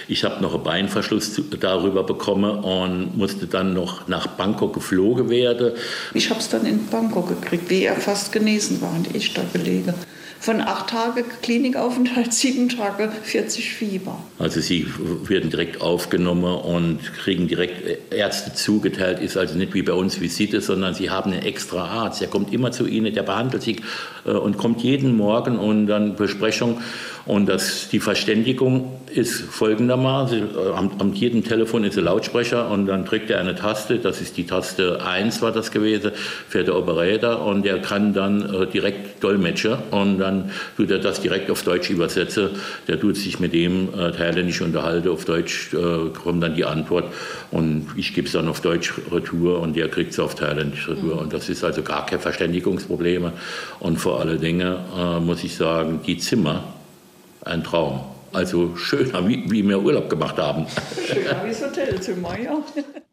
Ich 0.09 0.25
habe 0.25 0.41
noch 0.41 0.53
einen 0.55 0.63
Beinverschluss 0.63 1.39
darüber 1.57 2.03
bekommen 2.03 2.59
und 2.59 3.17
musste 3.17 3.47
dann 3.47 3.73
noch 3.73 4.09
nach 4.09 4.27
Bangkok 4.27 4.73
geflogen 4.73 5.29
werden. 5.29 5.71
Ich 6.13 6.29
habe 6.29 6.41
es 6.41 6.49
dann 6.49 6.65
in 6.65 6.85
Bangkok 6.87 7.29
gekriegt, 7.29 7.69
wie 7.69 7.83
er 7.85 7.95
fast 7.95 8.33
genesen 8.33 8.81
war 8.81 8.91
und 8.93 9.15
ich 9.15 9.33
da 9.33 9.43
gelegen 9.53 9.93
von 10.41 10.59
acht 10.59 10.89
Tage 10.89 11.23
Klinikaufenthalt, 11.43 12.33
sieben 12.33 12.67
Tage 12.67 13.11
40 13.23 13.75
Fieber. 13.75 14.17
Also 14.39 14.59
sie 14.59 14.87
werden 15.27 15.51
direkt 15.51 15.81
aufgenommen 15.81 16.55
und 16.55 16.99
kriegen 17.23 17.47
direkt 17.47 18.11
Ärzte 18.11 18.51
zugeteilt. 18.51 19.19
Ist 19.19 19.37
also 19.37 19.55
nicht 19.55 19.75
wie 19.75 19.83
bei 19.83 19.93
uns 19.93 20.19
Visite, 20.19 20.59
sondern 20.61 20.95
sie 20.95 21.11
haben 21.11 21.31
einen 21.31 21.43
extra 21.43 21.85
Arzt. 21.85 22.21
Der 22.21 22.27
kommt 22.27 22.51
immer 22.51 22.71
zu 22.71 22.87
ihnen, 22.87 23.13
der 23.13 23.21
behandelt 23.21 23.61
sie 23.61 23.77
äh, 24.25 24.31
und 24.31 24.57
kommt 24.57 24.81
jeden 24.81 25.15
Morgen 25.15 25.59
und 25.59 25.85
dann 25.85 26.15
Besprechung. 26.15 26.81
Und 27.27 27.47
das, 27.47 27.89
die 27.89 27.99
Verständigung 27.99 28.99
ist 29.13 29.41
folgendermaßen. 29.41 30.57
Am, 30.75 30.91
am 30.97 31.13
jedem 31.13 31.43
Telefon 31.43 31.83
ist 31.83 31.97
ein 31.97 32.05
Lautsprecher 32.05 32.71
und 32.71 32.87
dann 32.87 33.05
drückt 33.05 33.29
er 33.29 33.39
eine 33.39 33.53
Taste. 33.53 33.99
Das 33.99 34.21
ist 34.21 34.37
die 34.37 34.45
Taste 34.45 35.05
1 35.05 35.41
war 35.43 35.51
das 35.51 35.69
gewesen 35.69 36.11
für 36.47 36.63
den 36.63 36.73
Operator 36.73 37.45
und 37.45 37.63
der 37.63 37.79
kann 37.79 38.13
dann 38.13 38.41
äh, 38.53 38.65
direkt 38.65 39.23
dolmetschen 39.23 39.77
und 39.91 40.17
dann 40.17 40.30
tut 40.77 40.89
er 40.89 40.99
das 40.99 41.21
direkt 41.21 41.51
auf 41.51 41.63
Deutsch 41.63 41.89
übersetzen. 41.89 42.49
Der 42.87 42.99
tut 42.99 43.17
sich 43.17 43.39
mit 43.39 43.53
dem 43.53 43.89
äh, 43.93 44.11
thailändisch 44.11 44.61
unterhalten. 44.61 45.09
Auf 45.09 45.25
Deutsch 45.25 45.73
äh, 45.73 46.09
kommt 46.09 46.41
dann 46.41 46.55
die 46.55 46.65
Antwort 46.65 47.13
und 47.51 47.87
ich 47.95 48.13
gebe 48.13 48.27
es 48.27 48.33
dann 48.33 48.47
auf 48.47 48.61
Deutsch 48.61 48.93
retour 49.11 49.59
und 49.59 49.75
der 49.75 49.89
kriegt 49.89 50.11
es 50.11 50.19
auf 50.19 50.35
Thailändisch 50.35 50.87
retour. 50.87 51.01
dafür. 51.01 51.21
Und 51.21 51.33
das 51.33 51.49
ist 51.49 51.63
also 51.63 51.81
gar 51.81 52.05
keine 52.05 52.21
Verständigungsprobleme. 52.21 53.33
Und 53.79 53.97
vor 53.97 54.19
allen 54.19 54.39
Dingen 54.39 54.77
äh, 54.97 55.19
muss 55.19 55.43
ich 55.43 55.55
sagen, 55.55 55.99
die 56.05 56.17
Zimmer, 56.17 56.63
ein 57.43 57.63
Traum. 57.63 58.01
Also 58.33 58.75
schöner, 58.77 59.27
wie, 59.27 59.43
wie 59.51 59.67
wir 59.67 59.81
Urlaub 59.81 60.09
gemacht 60.09 60.37
haben. 60.37 60.65
Schöner 61.05 61.43
wie 61.43 61.49
das 61.49 61.61
Hotelzimmer, 61.63 62.39
ja. 62.39 62.63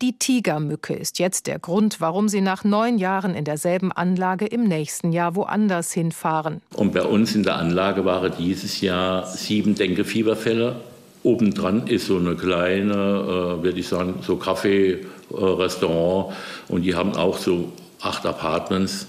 Die 0.00 0.16
Tigermücke 0.16 0.94
ist 0.94 1.18
jetzt 1.18 1.48
der 1.48 1.58
Grund, 1.58 2.00
warum 2.00 2.28
Sie 2.28 2.40
nach 2.40 2.62
neun 2.62 2.98
Jahren 2.98 3.34
in 3.34 3.44
derselben 3.44 3.90
Anlage 3.90 4.46
im 4.46 4.64
nächsten 4.64 5.12
Jahr 5.12 5.34
woanders 5.34 5.92
hinfahren. 5.92 6.62
Und 6.74 6.92
bei 6.92 7.02
uns 7.02 7.34
in 7.34 7.42
der 7.42 7.56
Anlage 7.56 8.04
waren 8.04 8.32
dieses 8.38 8.80
Jahr 8.80 9.26
sieben 9.26 9.74
Dengue-Fieberfälle. 9.74 10.76
Obendran 11.24 11.88
ist 11.88 12.06
so 12.06 12.16
eine 12.16 12.36
kleine, 12.36 12.92
äh, 12.92 13.62
würde 13.62 13.80
ich 13.80 13.88
sagen, 13.88 14.20
so 14.22 14.36
Kaffee-Restaurant. 14.36 16.32
Und 16.68 16.82
die 16.82 16.94
haben 16.94 17.16
auch 17.16 17.38
so 17.38 17.72
acht 18.00 18.24
Apartments 18.24 19.08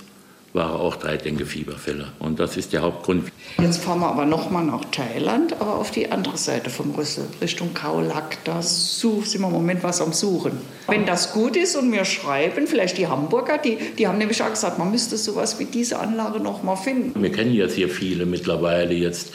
waren 0.54 0.80
auch 0.80 0.96
drei 0.96 1.18
Dengue-Fieberfälle. 1.18 2.08
Und 2.20 2.40
das 2.40 2.58
ist 2.58 2.74
der 2.74 2.82
Hauptgrund. 2.82 3.32
Jetzt 3.60 3.84
fahren 3.84 4.00
wir 4.00 4.08
aber 4.08 4.26
nochmal 4.26 4.64
nach 4.64 4.84
Thailand, 4.86 5.54
aber 5.60 5.76
auf 5.76 5.92
die 5.92 6.12
andere 6.12 6.38
Seite 6.38 6.70
vom 6.70 6.92
Rüssel, 6.92 7.26
Richtung 7.42 7.74
Kaolak. 7.74 8.38
Da 8.44 8.62
sind 8.62 9.40
wir 9.40 9.48
im 9.48 9.54
Moment 9.54 9.84
was 9.84 10.02
am 10.02 10.14
Suchen. 10.14 10.54
Wenn 10.88 11.06
das 11.06 11.34
gut 11.34 11.56
ist 11.56 11.76
und 11.76 11.92
wir 11.92 12.06
schreiben, 12.06 12.66
vielleicht 12.66 12.98
die 12.98 13.08
Hamburger, 13.08 13.58
die, 13.58 13.78
die 13.98 14.08
haben 14.08 14.18
nämlich 14.18 14.42
auch 14.42 14.50
gesagt, 14.50 14.80
man 14.80 14.92
müsste 14.92 15.18
sowas 15.18 15.60
wie 15.60 15.66
diese 15.66 16.00
Anlage 16.00 16.40
nochmal 16.40 16.78
finden. 16.78 17.22
Wir 17.22 17.32
kennen 17.32 17.54
jetzt 17.54 17.76
hier 17.76 17.90
viele 17.90 18.26
mittlerweile 18.26 18.94
jetzt. 18.94 19.32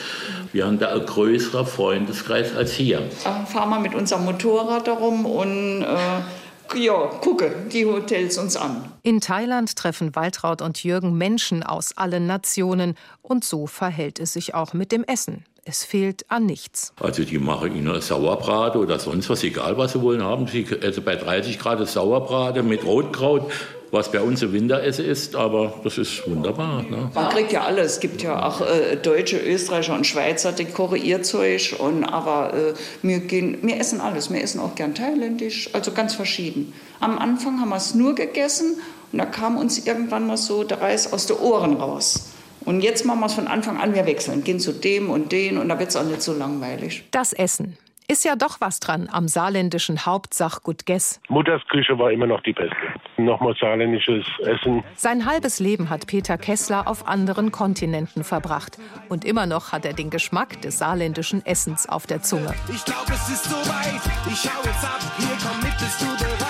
Wir 0.52 0.66
haben 0.66 0.78
da 0.78 0.88
einen 0.88 1.06
größeren 1.06 1.66
Freundeskreis 1.66 2.54
als 2.56 2.72
hier. 2.72 3.02
Dann 3.22 3.46
fahren 3.46 3.70
wir 3.70 3.80
mit 3.80 3.94
unserem 3.94 4.24
Motorrad 4.24 4.88
darum 4.88 5.26
und... 5.26 5.82
Äh, 5.82 5.86
ja, 6.76 7.06
gucke 7.20 7.54
die 7.72 7.86
Hotels 7.86 8.38
uns 8.38 8.56
an. 8.56 8.92
In 9.02 9.20
Thailand 9.20 9.76
treffen 9.76 10.14
Waltraud 10.14 10.62
und 10.62 10.82
Jürgen 10.82 11.16
Menschen 11.16 11.62
aus 11.62 11.96
allen 11.96 12.26
Nationen. 12.26 12.96
Und 13.22 13.44
so 13.44 13.66
verhält 13.66 14.18
es 14.18 14.32
sich 14.32 14.54
auch 14.54 14.72
mit 14.72 14.92
dem 14.92 15.04
Essen. 15.04 15.44
Es 15.66 15.82
fehlt 15.82 16.30
an 16.30 16.44
nichts. 16.44 16.92
Also 17.00 17.24
die 17.24 17.38
machen 17.38 17.74
Ihnen 17.74 18.00
Sauerbrate 18.00 18.78
oder 18.78 18.98
sonst 18.98 19.30
was, 19.30 19.42
egal 19.44 19.78
was 19.78 19.92
Sie 19.92 20.02
wollen 20.02 20.22
haben. 20.22 20.46
Sie, 20.46 20.66
also 20.82 21.00
bei 21.00 21.16
30 21.16 21.58
Grad 21.58 21.86
Sauerbrate 21.88 22.62
mit 22.62 22.84
Rotkraut, 22.84 23.50
was 23.94 24.10
bei 24.10 24.20
uns 24.20 24.42
ein 24.42 24.52
Winteressen 24.52 25.04
ist, 25.06 25.36
aber 25.36 25.80
das 25.84 25.96
ist 25.96 26.28
wunderbar. 26.28 26.82
Ne? 26.82 27.10
Man 27.14 27.28
kriegt 27.30 27.52
ja 27.52 27.62
alles. 27.62 27.92
Es 27.92 28.00
gibt 28.00 28.22
ja 28.22 28.44
auch 28.46 28.60
äh, 28.60 28.96
Deutsche, 28.96 29.38
Österreicher 29.38 29.94
und 29.94 30.06
Schweizer, 30.06 30.52
die 30.52 30.66
kochen 30.66 31.02
ihr 31.02 31.22
Zeug. 31.22 31.76
Und, 31.78 32.04
aber 32.04 32.52
äh, 32.52 32.74
wir, 33.02 33.20
gehen, 33.20 33.58
wir 33.62 33.78
essen 33.78 34.00
alles. 34.00 34.30
Wir 34.30 34.42
essen 34.42 34.60
auch 34.60 34.74
gern 34.74 34.94
thailändisch, 34.94 35.70
also 35.72 35.92
ganz 35.92 36.14
verschieden. 36.14 36.74
Am 37.00 37.18
Anfang 37.18 37.60
haben 37.60 37.70
wir 37.70 37.76
es 37.76 37.94
nur 37.94 38.14
gegessen 38.14 38.76
und 39.12 39.18
da 39.18 39.26
kam 39.26 39.56
uns 39.56 39.86
irgendwann 39.86 40.26
mal 40.26 40.36
so 40.36 40.64
der 40.64 40.80
Reis 40.80 41.12
aus 41.12 41.26
den 41.26 41.36
Ohren 41.36 41.76
raus. 41.76 42.30
Und 42.64 42.80
jetzt 42.80 43.04
machen 43.04 43.20
wir 43.20 43.26
es 43.26 43.34
von 43.34 43.46
Anfang 43.46 43.78
an, 43.78 43.94
wir 43.94 44.06
wechseln, 44.06 44.42
gehen 44.42 44.58
zu 44.58 44.72
dem 44.72 45.10
und 45.10 45.32
den 45.32 45.58
und 45.58 45.68
da 45.68 45.78
wird 45.78 45.90
es 45.90 45.96
auch 45.96 46.04
nicht 46.04 46.22
so 46.22 46.32
langweilig. 46.32 47.04
Das 47.10 47.32
Essen. 47.32 47.76
Ist 48.06 48.22
ja 48.24 48.36
doch 48.36 48.60
was 48.60 48.80
dran 48.80 49.08
am 49.10 49.28
saarländischen 49.28 50.04
Hauptsachgut 50.04 50.84
Gess. 50.84 51.20
Mutters 51.28 51.62
Küche 51.68 51.98
war 51.98 52.12
immer 52.12 52.26
noch 52.26 52.42
die 52.42 52.52
beste. 52.52 52.76
Nochmal 53.16 53.54
saarländisches 53.58 54.26
Essen. 54.40 54.84
Sein 54.94 55.24
halbes 55.24 55.58
Leben 55.58 55.88
hat 55.88 56.06
Peter 56.06 56.36
Kessler 56.36 56.86
auf 56.86 57.08
anderen 57.08 57.50
Kontinenten 57.50 58.22
verbracht. 58.22 58.76
Und 59.08 59.24
immer 59.24 59.46
noch 59.46 59.72
hat 59.72 59.86
er 59.86 59.94
den 59.94 60.10
Geschmack 60.10 60.60
des 60.60 60.78
saarländischen 60.78 61.46
Essens 61.46 61.88
auf 61.88 62.06
der 62.06 62.20
Zunge. 62.20 62.52
Ich 62.74 62.84
glaube, 62.84 63.12
es 63.12 63.28
ist 63.30 63.44
soweit. 63.44 64.02
Ich 64.30 64.44
hau 64.52 64.62
jetzt 64.64 64.84
ab. 64.84 65.00
Hier 65.16 65.36
komm 65.42 65.60
mit, 65.62 65.78
bist 65.78 66.00
du 66.02 66.04
bereit? 66.04 66.43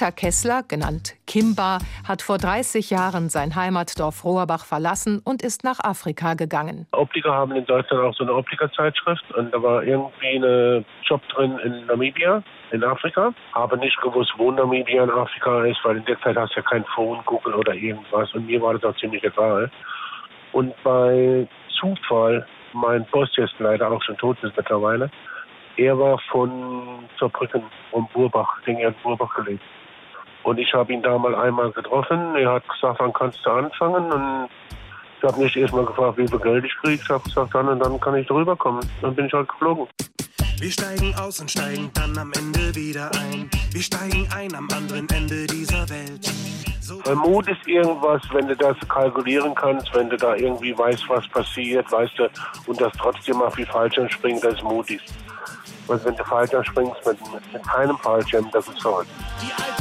Peter 0.00 0.12
Kessler, 0.12 0.62
genannt 0.66 1.12
Kimba, 1.26 1.76
hat 2.08 2.22
vor 2.22 2.38
30 2.38 2.88
Jahren 2.88 3.28
sein 3.28 3.54
Heimatdorf 3.54 4.24
Rohrbach 4.24 4.64
verlassen 4.64 5.20
und 5.22 5.42
ist 5.42 5.62
nach 5.62 5.78
Afrika 5.84 6.32
gegangen. 6.32 6.86
Optiker 6.92 7.34
haben 7.34 7.52
in 7.52 7.66
Deutschland 7.66 8.02
auch 8.02 8.14
so 8.14 8.24
eine 8.24 8.32
Optikerzeitschrift 8.32 9.30
und 9.34 9.52
da 9.52 9.62
war 9.62 9.82
irgendwie 9.82 10.38
ein 10.38 10.86
Job 11.02 11.20
drin 11.28 11.58
in 11.62 11.84
Namibia, 11.84 12.42
in 12.70 12.82
Afrika. 12.82 13.34
Habe 13.52 13.76
nicht 13.76 14.00
gewusst, 14.00 14.32
wo 14.38 14.50
Namibia 14.50 15.04
in 15.04 15.10
Afrika 15.10 15.66
ist, 15.66 15.80
weil 15.84 15.98
in 15.98 16.04
der 16.06 16.18
Zeit 16.22 16.34
hast 16.34 16.56
du 16.56 16.60
ja 16.60 16.62
kein 16.62 16.84
Phone, 16.94 17.20
Google 17.26 17.52
oder 17.52 17.74
irgendwas 17.74 18.32
und 18.32 18.46
mir 18.46 18.62
war 18.62 18.72
das 18.72 18.84
auch 18.84 18.98
ziemlich 18.98 19.22
egal. 19.22 19.70
Und 20.52 20.72
bei 20.82 21.46
Zufall, 21.78 22.46
mein 22.72 23.04
Boss 23.12 23.28
jetzt 23.36 23.58
leider 23.58 23.90
auch 23.90 24.02
schon 24.02 24.16
tot 24.16 24.38
ist 24.42 24.56
mittlerweile, 24.56 25.10
er 25.76 25.98
war 25.98 26.18
von 26.30 27.04
Saarbrücken 27.18 27.64
und 27.92 28.10
Burbach, 28.14 28.62
den 28.66 28.78
er 28.78 28.88
in 28.88 28.94
Burbach 29.02 29.34
gelebt. 29.34 29.62
Und 30.42 30.58
ich 30.58 30.72
habe 30.72 30.92
ihn 30.92 31.02
da 31.02 31.18
mal 31.18 31.34
einmal 31.34 31.70
getroffen. 31.72 32.34
Er 32.36 32.52
hat 32.52 32.68
gesagt, 32.68 33.00
wann 33.00 33.12
kannst 33.12 33.44
du 33.44 33.50
anfangen? 33.50 34.10
Und 34.10 34.48
ich 35.18 35.28
habe 35.28 35.40
mich 35.42 35.56
erst 35.56 35.74
mal 35.74 35.84
gefragt, 35.84 36.16
wie 36.18 36.26
viel 36.26 36.38
Geld 36.38 36.64
ich 36.64 36.74
kriege. 36.82 37.02
Ich 37.02 37.10
habe 37.10 37.22
gesagt, 37.22 37.54
dann 37.54 37.68
und 37.68 37.78
dann 37.78 38.00
kann 38.00 38.14
ich 38.16 38.26
drüber 38.26 38.56
kommen. 38.56 38.80
Dann 39.02 39.14
bin 39.14 39.26
ich 39.26 39.32
halt 39.32 39.48
geflogen. 39.48 39.86
Wir 40.58 40.70
steigen 40.70 41.14
aus 41.14 41.40
und 41.40 41.50
steigen 41.50 41.90
dann 41.94 42.16
am 42.18 42.32
Ende 42.32 42.74
wieder 42.74 43.10
ein. 43.14 43.50
Wir 43.72 43.82
steigen 43.82 44.28
ein 44.34 44.54
am 44.54 44.68
anderen 44.70 45.08
Ende 45.08 45.46
dieser 45.46 45.88
Welt. 45.88 46.30
So 46.80 47.00
Weil 47.04 47.14
Mut 47.14 47.48
ist 47.48 47.66
irgendwas, 47.66 48.20
wenn 48.32 48.48
du 48.48 48.56
das 48.56 48.76
kalkulieren 48.88 49.54
kannst, 49.54 49.94
wenn 49.94 50.10
du 50.10 50.16
da 50.16 50.34
irgendwie 50.34 50.76
weißt, 50.76 51.08
was 51.08 51.26
passiert, 51.28 51.90
weißt 51.90 52.18
du, 52.18 52.28
und 52.66 52.80
das 52.80 52.92
trotzdem 52.98 53.40
auf 53.40 53.56
die 53.56 53.64
Fallschirm 53.64 54.08
springen, 54.08 54.40
das 54.42 54.54
ist 54.54 54.62
mutig. 54.62 55.00
Weil 55.86 56.04
wenn 56.04 56.16
du 56.16 56.24
Fallschirm 56.24 56.64
springst 56.64 57.06
mit, 57.06 57.32
mit, 57.32 57.52
mit 57.52 57.62
keinem 57.66 57.96
Fallschirm, 57.98 58.50
das 58.52 58.68
ist 58.68 58.82
verrückt. 58.82 59.08
die 59.40 59.79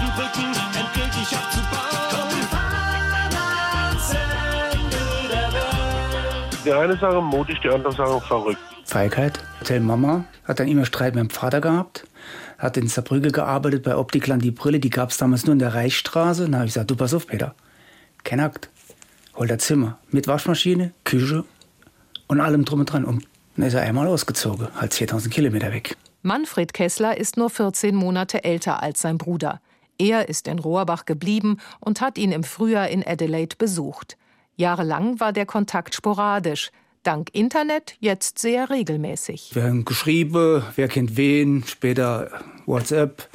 Die 6.70 6.74
eine 6.76 6.96
Sache 6.98 7.20
mutig, 7.20 7.58
die 7.64 7.70
andere 7.70 7.92
Sache 7.92 8.22
verrückt. 8.22 8.60
Feigheit. 8.86 9.40
Hotel 9.60 9.80
Mama 9.80 10.26
hat 10.44 10.60
dann 10.60 10.68
immer 10.68 10.86
Streit 10.86 11.16
mit 11.16 11.24
dem 11.24 11.32
Vater 11.32 11.62
gehabt. 11.62 12.06
Hat 12.60 12.78
in 12.78 12.88
Saarbrücke 12.88 13.32
gearbeitet 13.32 13.82
bei 13.82 13.98
Optikland 13.98 14.44
die 14.44 14.52
Brille, 14.52 14.80
die 14.80 14.92
gab 14.92 15.10
es 15.10 15.18
damals 15.18 15.48
nur 15.48 15.54
in 15.54 15.60
der 15.60 15.74
Reichsstraße. 15.74 16.44
Dann 16.44 16.54
habe 16.58 16.66
ich 16.66 16.74
gesagt, 16.74 16.92
du 16.92 16.96
pass 16.96 17.16
auf, 17.16 17.26
Peter. 17.26 17.56
Kein 18.24 18.40
Akt. 18.40 18.70
Hol 19.36 19.48
das 19.48 19.64
Zimmer. 19.64 19.98
Mit 20.12 20.28
Waschmaschine, 20.28 20.94
Küche 21.06 21.44
und 22.28 22.40
allem 22.40 22.66
drum 22.66 22.82
und 22.82 22.94
dran. 22.94 23.04
Und 23.04 23.26
dann 23.56 23.66
ist 23.66 23.74
er 23.74 23.82
einmal 23.82 24.06
ausgezogen, 24.06 24.68
halt 24.80 24.94
4000 24.94 25.34
Kilometer 25.34 25.74
weg. 25.74 25.98
Manfred 26.22 26.76
Kessler 26.76 27.18
ist 27.18 27.36
nur 27.36 27.50
14 27.50 27.96
Monate 27.96 28.44
älter 28.44 28.84
als 28.84 29.02
sein 29.02 29.18
Bruder. 29.18 29.60
Er 29.98 30.30
ist 30.30 30.48
in 30.48 30.60
Rohrbach 30.60 31.06
geblieben 31.06 31.58
und 31.80 32.00
hat 32.00 32.20
ihn 32.20 32.32
im 32.32 32.44
Frühjahr 32.44 32.90
in 32.90 33.04
Adelaide 33.04 33.56
besucht. 33.58 34.19
Jahrelang 34.60 35.22
war 35.22 35.32
der 35.32 35.46
Kontakt 35.46 35.96
sporadisch. 35.96 36.72
Dank 37.04 37.30
Internet 37.34 37.96
jetzt 38.01 38.39
sehr 38.39 38.70
regelmäßig. 38.70 39.51
Wir 39.54 39.63
haben 39.63 39.86
geschrieben, 39.86 40.62
wer 40.75 40.89
kennt 40.89 41.16
wen, 41.16 41.63
später 41.66 42.30
WhatsApp, 42.66 43.30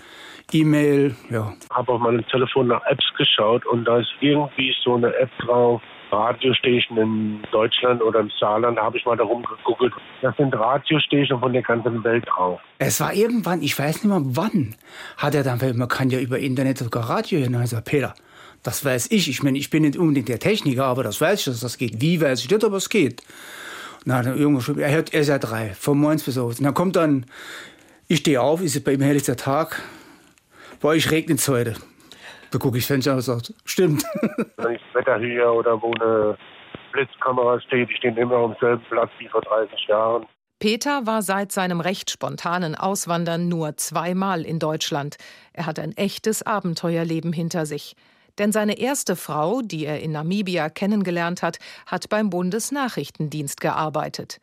E-Mail, 0.52 1.16
ja. 1.30 1.54
Habe 1.70 1.92
auf 1.92 2.00
meinem 2.02 2.26
Telefon 2.26 2.66
nach 2.66 2.84
Apps 2.84 3.06
geschaut 3.16 3.64
und 3.64 3.86
da 3.86 4.00
ist 4.00 4.10
irgendwie 4.20 4.74
so 4.84 4.96
eine 4.96 5.14
App 5.16 5.30
drauf, 5.38 5.80
Radiostation 6.12 6.98
in 6.98 7.42
Deutschland 7.50 8.02
oder 8.02 8.20
im 8.20 8.30
Saarland, 8.38 8.76
da 8.76 8.82
habe 8.82 8.98
ich 8.98 9.06
mal 9.06 9.16
darum 9.16 9.42
gegoogelt. 9.44 9.94
Das 10.20 10.36
sind 10.36 10.54
Radiostationen 10.54 11.40
von 11.40 11.54
der 11.54 11.62
ganzen 11.62 12.04
Welt 12.04 12.26
drauf. 12.28 12.60
Es 12.78 13.00
war 13.00 13.14
irgendwann, 13.14 13.62
ich 13.62 13.78
weiß 13.78 14.04
nicht 14.04 14.12
mehr 14.12 14.20
wann, 14.22 14.74
hat 15.16 15.34
er 15.34 15.42
dann, 15.42 15.62
weil 15.62 15.72
man 15.72 15.88
kann 15.88 16.10
ja 16.10 16.18
über 16.18 16.38
Internet 16.38 16.76
sogar 16.76 17.08
Radio 17.08 17.40
hören. 17.40 17.58
Gesagt, 17.58 17.86
Peter, 17.86 18.14
das 18.64 18.84
weiß 18.84 19.12
ich. 19.12 19.28
Ich 19.28 19.42
meine, 19.42 19.58
ich 19.58 19.70
bin 19.70 19.82
nicht 19.82 19.96
unbedingt 19.96 20.28
der 20.28 20.40
Techniker, 20.40 20.86
aber 20.86 21.04
das 21.04 21.20
weiß 21.20 21.38
ich, 21.40 21.44
dass 21.44 21.60
das 21.60 21.78
geht. 21.78 22.00
Wie 22.00 22.20
weiß 22.20 22.42
ich 22.42 22.50
nicht, 22.50 22.64
aber 22.64 22.78
es 22.78 22.88
geht. 22.88 23.22
Und 24.04 24.10
dann 24.10 24.26
er 24.26 24.34
irgendwo 24.34 24.60
schon, 24.60 24.78
er 24.78 24.90
hört 24.90 25.10
SR3, 25.10 25.74
von 25.74 25.98
morgens 25.98 26.24
bis 26.24 26.36
abends. 26.36 26.58
Und 26.58 26.64
dann 26.64 26.74
kommt 26.74 26.96
dann, 26.96 27.26
ich 28.08 28.20
stehe 28.20 28.40
auf, 28.40 28.60
ist 28.60 28.82
bei 28.84 28.94
ihm 28.94 29.02
helllichter 29.02 29.36
Tag, 29.36 29.82
bei 30.80 30.88
euch 30.88 31.10
regnet 31.10 31.38
es 31.38 31.48
heute. 31.48 31.74
Da 32.50 32.58
gucke 32.58 32.78
ich 32.78 32.86
Fenster 32.86 33.14
und 33.14 33.20
sage, 33.20 33.42
stimmt. 33.64 34.02
Wenn 34.56 34.74
ich 34.74 34.82
das 34.92 34.94
Wetter 34.94 35.18
hier 35.18 35.50
oder 35.52 35.80
wo 35.80 35.92
eine 35.92 36.36
Blitzkamera 36.92 37.60
steht, 37.60 37.90
ich 37.90 37.96
stehe 37.98 38.18
immer 38.18 38.36
am 38.36 38.56
selben 38.60 38.82
Platz 38.88 39.10
wie 39.18 39.28
vor 39.28 39.42
30 39.42 39.86
Jahren. 39.88 40.26
Peter 40.58 41.06
war 41.06 41.20
seit 41.20 41.52
seinem 41.52 41.80
recht 41.80 42.10
spontanen 42.10 42.74
Auswandern 42.74 43.48
nur 43.48 43.76
zweimal 43.76 44.42
in 44.42 44.58
Deutschland. 44.58 45.16
Er 45.52 45.66
hat 45.66 45.78
ein 45.78 45.94
echtes 45.96 46.42
Abenteuerleben 46.42 47.32
hinter 47.32 47.66
sich. 47.66 47.96
Denn 48.38 48.52
seine 48.52 48.78
erste 48.78 49.16
Frau, 49.16 49.60
die 49.62 49.86
er 49.86 50.00
in 50.00 50.12
Namibia 50.12 50.68
kennengelernt 50.68 51.42
hat, 51.42 51.58
hat 51.86 52.08
beim 52.08 52.30
Bundesnachrichtendienst 52.30 53.60
gearbeitet. 53.60 54.40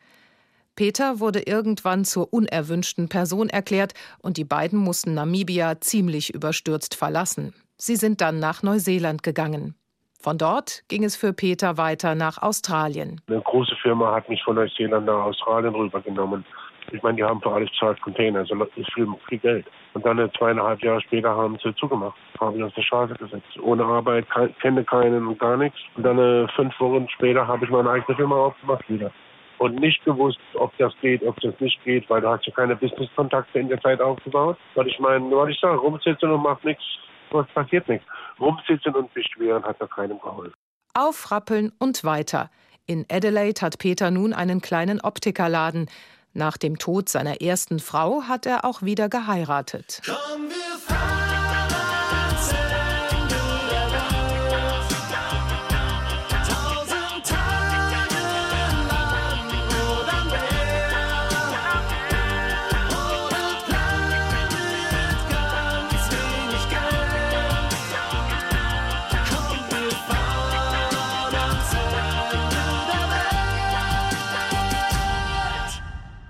Peter 0.74 1.20
wurde 1.20 1.42
irgendwann 1.42 2.04
zur 2.04 2.32
unerwünschten 2.32 3.08
Person 3.08 3.50
erklärt 3.50 3.92
und 4.22 4.38
die 4.38 4.44
beiden 4.44 4.78
mussten 4.78 5.12
Namibia 5.12 5.80
ziemlich 5.80 6.34
überstürzt 6.34 6.94
verlassen. 6.94 7.54
Sie 7.76 7.96
sind 7.96 8.20
dann 8.22 8.38
nach 8.38 8.62
Neuseeland 8.62 9.22
gegangen. 9.22 9.74
Von 10.18 10.38
dort 10.38 10.84
ging 10.88 11.04
es 11.04 11.16
für 11.16 11.32
Peter 11.32 11.76
weiter 11.76 12.14
nach 12.14 12.40
Australien. 12.40 13.20
Eine 13.26 13.40
große 13.40 13.74
Firma 13.82 14.14
hat 14.14 14.28
mich 14.28 14.42
von 14.44 14.54
Neuseeland 14.54 15.06
nach 15.06 15.24
Australien 15.24 15.74
rübergenommen. 15.74 16.44
Ich 16.92 17.02
meine, 17.02 17.16
die 17.16 17.24
haben 17.24 17.40
für 17.42 17.52
alles 17.52 17.70
zahlt 17.78 18.00
Container, 18.00 18.40
also 18.40 18.54
ist 18.76 18.92
viel, 18.94 19.06
viel 19.28 19.38
Geld. 19.38 19.66
Und 19.94 20.06
dann 20.06 20.30
zweieinhalb 20.38 20.82
Jahre 20.82 21.00
später 21.02 21.36
haben 21.36 21.58
sie 21.62 21.74
zugemacht, 21.74 22.16
haben 22.40 22.56
mich 22.56 22.64
auf 22.64 22.72
die 22.74 22.82
Straße 22.82 23.14
gesetzt. 23.14 23.58
Ohne 23.60 23.84
Arbeit, 23.84 24.28
kein, 24.30 24.56
kenne 24.58 24.84
keinen 24.84 25.26
und 25.26 25.38
gar 25.38 25.56
nichts. 25.56 25.78
Und 25.96 26.04
dann 26.04 26.18
äh, 26.18 26.48
fünf 26.56 26.78
Wochen 26.80 27.08
später 27.10 27.46
habe 27.46 27.64
ich 27.64 27.70
meine 27.70 27.90
eigene 27.90 28.16
Firma 28.16 28.36
aufgemacht 28.36 28.88
wieder. 28.88 29.10
Und 29.58 29.78
nicht 29.78 30.02
gewusst, 30.04 30.40
ob 30.54 30.76
das 30.78 30.92
geht, 31.02 31.22
ob 31.22 31.38
das 31.40 31.54
nicht 31.60 31.82
geht, 31.84 32.08
weil 32.08 32.22
du 32.22 32.28
hast 32.28 32.46
ja 32.46 32.52
keine 32.52 32.74
Business-Kontakte 32.74 33.58
in 33.58 33.68
der 33.68 33.80
Zeit 33.80 34.00
aufgebaut. 34.00 34.56
Weil 34.74 34.88
ich 34.88 34.98
meine, 34.98 35.30
was 35.30 35.50
ich 35.50 35.60
sage, 35.60 35.76
rumsitzen 35.76 36.30
und 36.30 36.42
macht 36.42 36.64
nichts, 36.64 36.82
was 37.30 37.46
passiert 37.48 37.86
nichts. 37.88 38.06
Rumsitzen 38.40 38.94
und 38.94 39.12
beschweren 39.12 39.62
hat 39.62 39.76
da 39.78 39.86
keinem 39.86 40.18
geholfen. 40.20 40.54
Aufrappeln 40.94 41.72
und 41.78 42.02
weiter. 42.02 42.50
In 42.86 43.06
Adelaide 43.10 43.60
hat 43.60 43.78
Peter 43.78 44.10
nun 44.10 44.32
einen 44.32 44.60
kleinen 44.60 45.00
Optikerladen. 45.00 45.88
Nach 46.34 46.56
dem 46.56 46.78
Tod 46.78 47.08
seiner 47.08 47.40
ersten 47.42 47.78
Frau 47.78 48.22
hat 48.22 48.46
er 48.46 48.64
auch 48.64 48.82
wieder 48.82 49.08
geheiratet. 49.08 50.00
Komm, 50.04 50.48
wir 50.48 51.21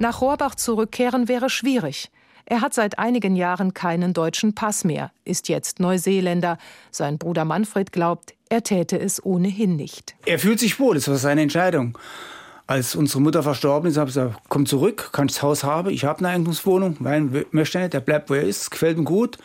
Nach 0.02 0.21
Rohrbach 0.21 0.56
zurückkehren 0.56 1.28
wäre 1.28 1.49
schwierig. 1.49 2.11
Er 2.44 2.61
hat 2.61 2.75
seit 2.75 2.99
einigen 2.99 3.37
Jahren 3.37 3.73
keinen 3.73 4.14
deutschen 4.14 4.52
Pass 4.52 4.82
mehr, 4.82 5.12
ist 5.25 5.49
jetzt 5.49 5.78
Neuseeländer. 5.78 6.59
Sein 6.90 7.18
Bruder 7.18 7.44
Manfred 7.44 7.92
glaubt, 7.92 8.35
er 8.49 8.64
täte 8.64 8.99
es 8.99 9.25
ohnehin 9.25 9.76
nicht. 9.76 10.16
Er 10.26 10.40
fühlt 10.40 10.59
sich 10.59 10.80
wohl, 10.80 10.97
das 10.97 11.06
war 11.06 11.18
seine 11.18 11.42
Entscheidung. 11.42 11.97
Als 12.66 12.97
unsere 12.97 13.21
Mutter 13.21 13.44
verstorben 13.44 13.88
ist, 13.88 13.97
habe 13.97 14.11
ich 14.11 14.16
gesagt, 14.16 14.40
komm 14.49 14.66
zurück, 14.66 15.11
kannst 15.12 15.37
das 15.37 15.42
Haus 15.44 15.62
haben, 15.62 15.90
ich 15.90 16.04
habe 16.04 16.18
eine 16.18 16.30
Eigentumswohnung, 16.30 16.97
weil 16.99 17.47
möchte 17.52 17.78
nicht, 17.78 17.92
der 17.92 18.00
bleibt, 18.00 18.28
wo 18.28 18.35
er 18.35 18.42
ist, 18.42 18.73
gefällt 18.73 18.99
ihm 18.99 19.04
gut. 19.04 19.38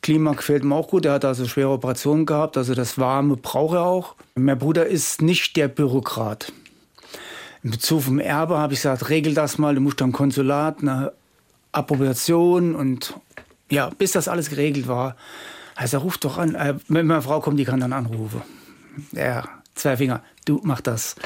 Klima 0.00 0.32
gefällt 0.32 0.62
ihm 0.62 0.72
auch 0.72 0.88
gut, 0.88 1.04
er 1.04 1.12
hat 1.12 1.26
also 1.26 1.46
schwere 1.46 1.68
Operationen 1.68 2.24
gehabt, 2.24 2.56
also 2.56 2.74
das 2.74 2.96
Warme 2.96 3.36
braucht 3.36 3.74
er 3.74 3.84
auch. 3.84 4.14
Mein 4.34 4.58
Bruder 4.58 4.86
ist 4.86 5.20
nicht 5.20 5.58
der 5.58 5.68
Bürokrat. 5.68 6.54
In 7.64 7.70
Bezug 7.70 8.00
auf 8.00 8.18
Erbe 8.18 8.58
habe 8.58 8.74
ich 8.74 8.80
gesagt, 8.80 9.08
regel 9.08 9.32
das 9.32 9.56
mal, 9.56 9.74
du 9.74 9.80
musst 9.80 10.02
am 10.02 10.12
Konsulat 10.12 10.82
eine 10.82 11.12
Approbation 11.72 12.74
und 12.74 13.14
ja, 13.70 13.88
bis 13.88 14.12
das 14.12 14.28
alles 14.28 14.50
geregelt 14.50 14.86
war. 14.86 15.16
Also 15.74 15.98
ruf 15.98 16.18
doch 16.18 16.36
an, 16.36 16.54
äh, 16.54 16.74
wenn 16.88 17.06
meine 17.06 17.22
Frau 17.22 17.40
kommt, 17.40 17.58
die 17.58 17.64
kann 17.64 17.80
dann 17.80 17.94
anrufen. 17.94 18.42
Ja, 19.12 19.48
zwei 19.74 19.96
Finger, 19.96 20.22
du 20.44 20.60
mach 20.62 20.82
das. 20.82 21.16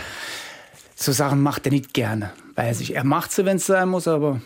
So 0.95 1.11
Sachen 1.11 1.43
macht 1.43 1.67
er 1.67 1.73
nicht 1.73 1.93
gerne, 1.93 2.33
weiß 2.55 2.83
ich. 2.83 2.95
Er 2.95 3.05
macht 3.05 3.33
sie, 3.33 3.45
wenn 3.45 3.57
es 3.57 3.67
sein 3.67 3.89
muss, 3.89 4.07
aber 4.07 4.41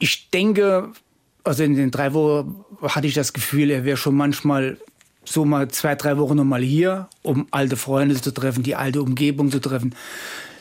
ich 0.00 0.28
denke, 0.30 0.92
also 1.44 1.62
in 1.62 1.76
den 1.76 1.92
drei 1.92 2.12
Wochen 2.14 2.64
hatte 2.82 3.06
ich 3.06 3.14
das 3.14 3.32
Gefühl, 3.32 3.70
er 3.70 3.84
wäre 3.84 3.96
schon 3.96 4.16
manchmal 4.16 4.76
so 5.24 5.44
mal 5.44 5.68
zwei, 5.68 5.94
drei 5.94 6.18
Wochen 6.18 6.36
nochmal 6.36 6.62
hier, 6.62 7.08
um 7.22 7.46
alte 7.50 7.76
Freunde 7.76 8.20
zu 8.20 8.32
treffen, 8.32 8.62
die 8.62 8.76
alte 8.76 9.02
Umgebung 9.02 9.50
zu 9.50 9.60
treffen. 9.60 9.94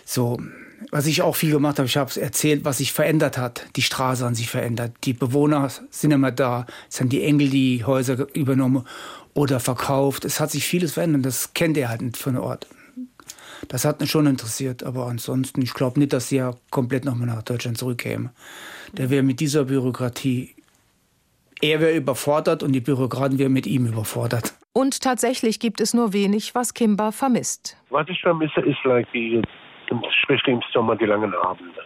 So, 0.06 0.38
was 0.92 1.06
ich 1.06 1.22
auch 1.22 1.36
viel 1.36 1.52
gemacht 1.52 1.78
habe, 1.78 1.88
ich 1.88 1.98
habe 1.98 2.20
erzählt, 2.20 2.66
was 2.66 2.78
sich 2.78 2.94
verändert 2.94 3.38
hat. 3.38 3.68
Die 3.76 3.82
Straße 3.82 4.26
an 4.26 4.36
sich 4.36 4.50
verändert. 4.50 4.94
Die 5.04 5.14
Bewohner 5.14 5.70
sind 5.90 6.12
immer 6.12 6.32
da. 6.32 6.66
Es 6.90 7.00
haben 7.00 7.10
die 7.10 7.24
Engel 7.24 7.50
die 7.50 7.84
Häuser 7.86 8.28
übernommen 8.36 8.86
oder 9.34 9.60
verkauft. 9.60 10.26
Es 10.26 10.40
hat 10.40 10.52
sich 10.52 10.66
vieles 10.66 10.94
verändert. 10.94 11.26
Das 11.26 11.54
kennt 11.54 11.78
er 11.78 11.90
halt 11.90 12.02
nicht 12.02 12.18
von 12.18 12.38
Ort. 12.38 12.68
Das 13.68 13.86
hat 13.86 14.02
ihn 14.02 14.08
schon 14.08 14.26
interessiert. 14.26 14.84
Aber 14.84 15.08
ansonsten, 15.08 15.62
ich 15.62 15.74
glaube 15.74 16.00
nicht, 16.00 16.14
dass 16.14 16.32
er 16.32 16.58
komplett 16.72 17.06
nochmal 17.06 17.28
nach 17.28 17.44
Deutschland 17.44 17.78
zurückkäme. 17.78 18.32
Der 18.94 19.10
wäre 19.10 19.24
mit 19.24 19.40
dieser 19.40 19.66
Bürokratie, 19.66 20.56
er 21.62 21.82
wäre 21.82 21.96
überfordert 21.96 22.64
und 22.64 22.74
die 22.74 22.82
Bürokraten 22.82 23.38
wären 23.38 23.54
mit 23.54 23.68
ihm 23.68 23.86
überfordert. 23.86 24.54
Und 24.74 25.02
tatsächlich 25.02 25.60
gibt 25.60 25.82
es 25.82 25.94
nur 25.94 26.14
wenig, 26.14 26.56
was 26.56 26.74
Kimber 26.74 27.12
vermisst. 27.12 27.78
Was 27.90 28.08
ich 28.08 28.22
vermisse, 28.22 28.62
ist 28.62 28.84
like 28.86 29.12
die, 29.12 29.42
especially 29.90 30.54
im 30.54 30.62
Sommer, 30.72 30.96
die 30.96 31.06
langen 31.06 31.34
Abende. 31.36 31.82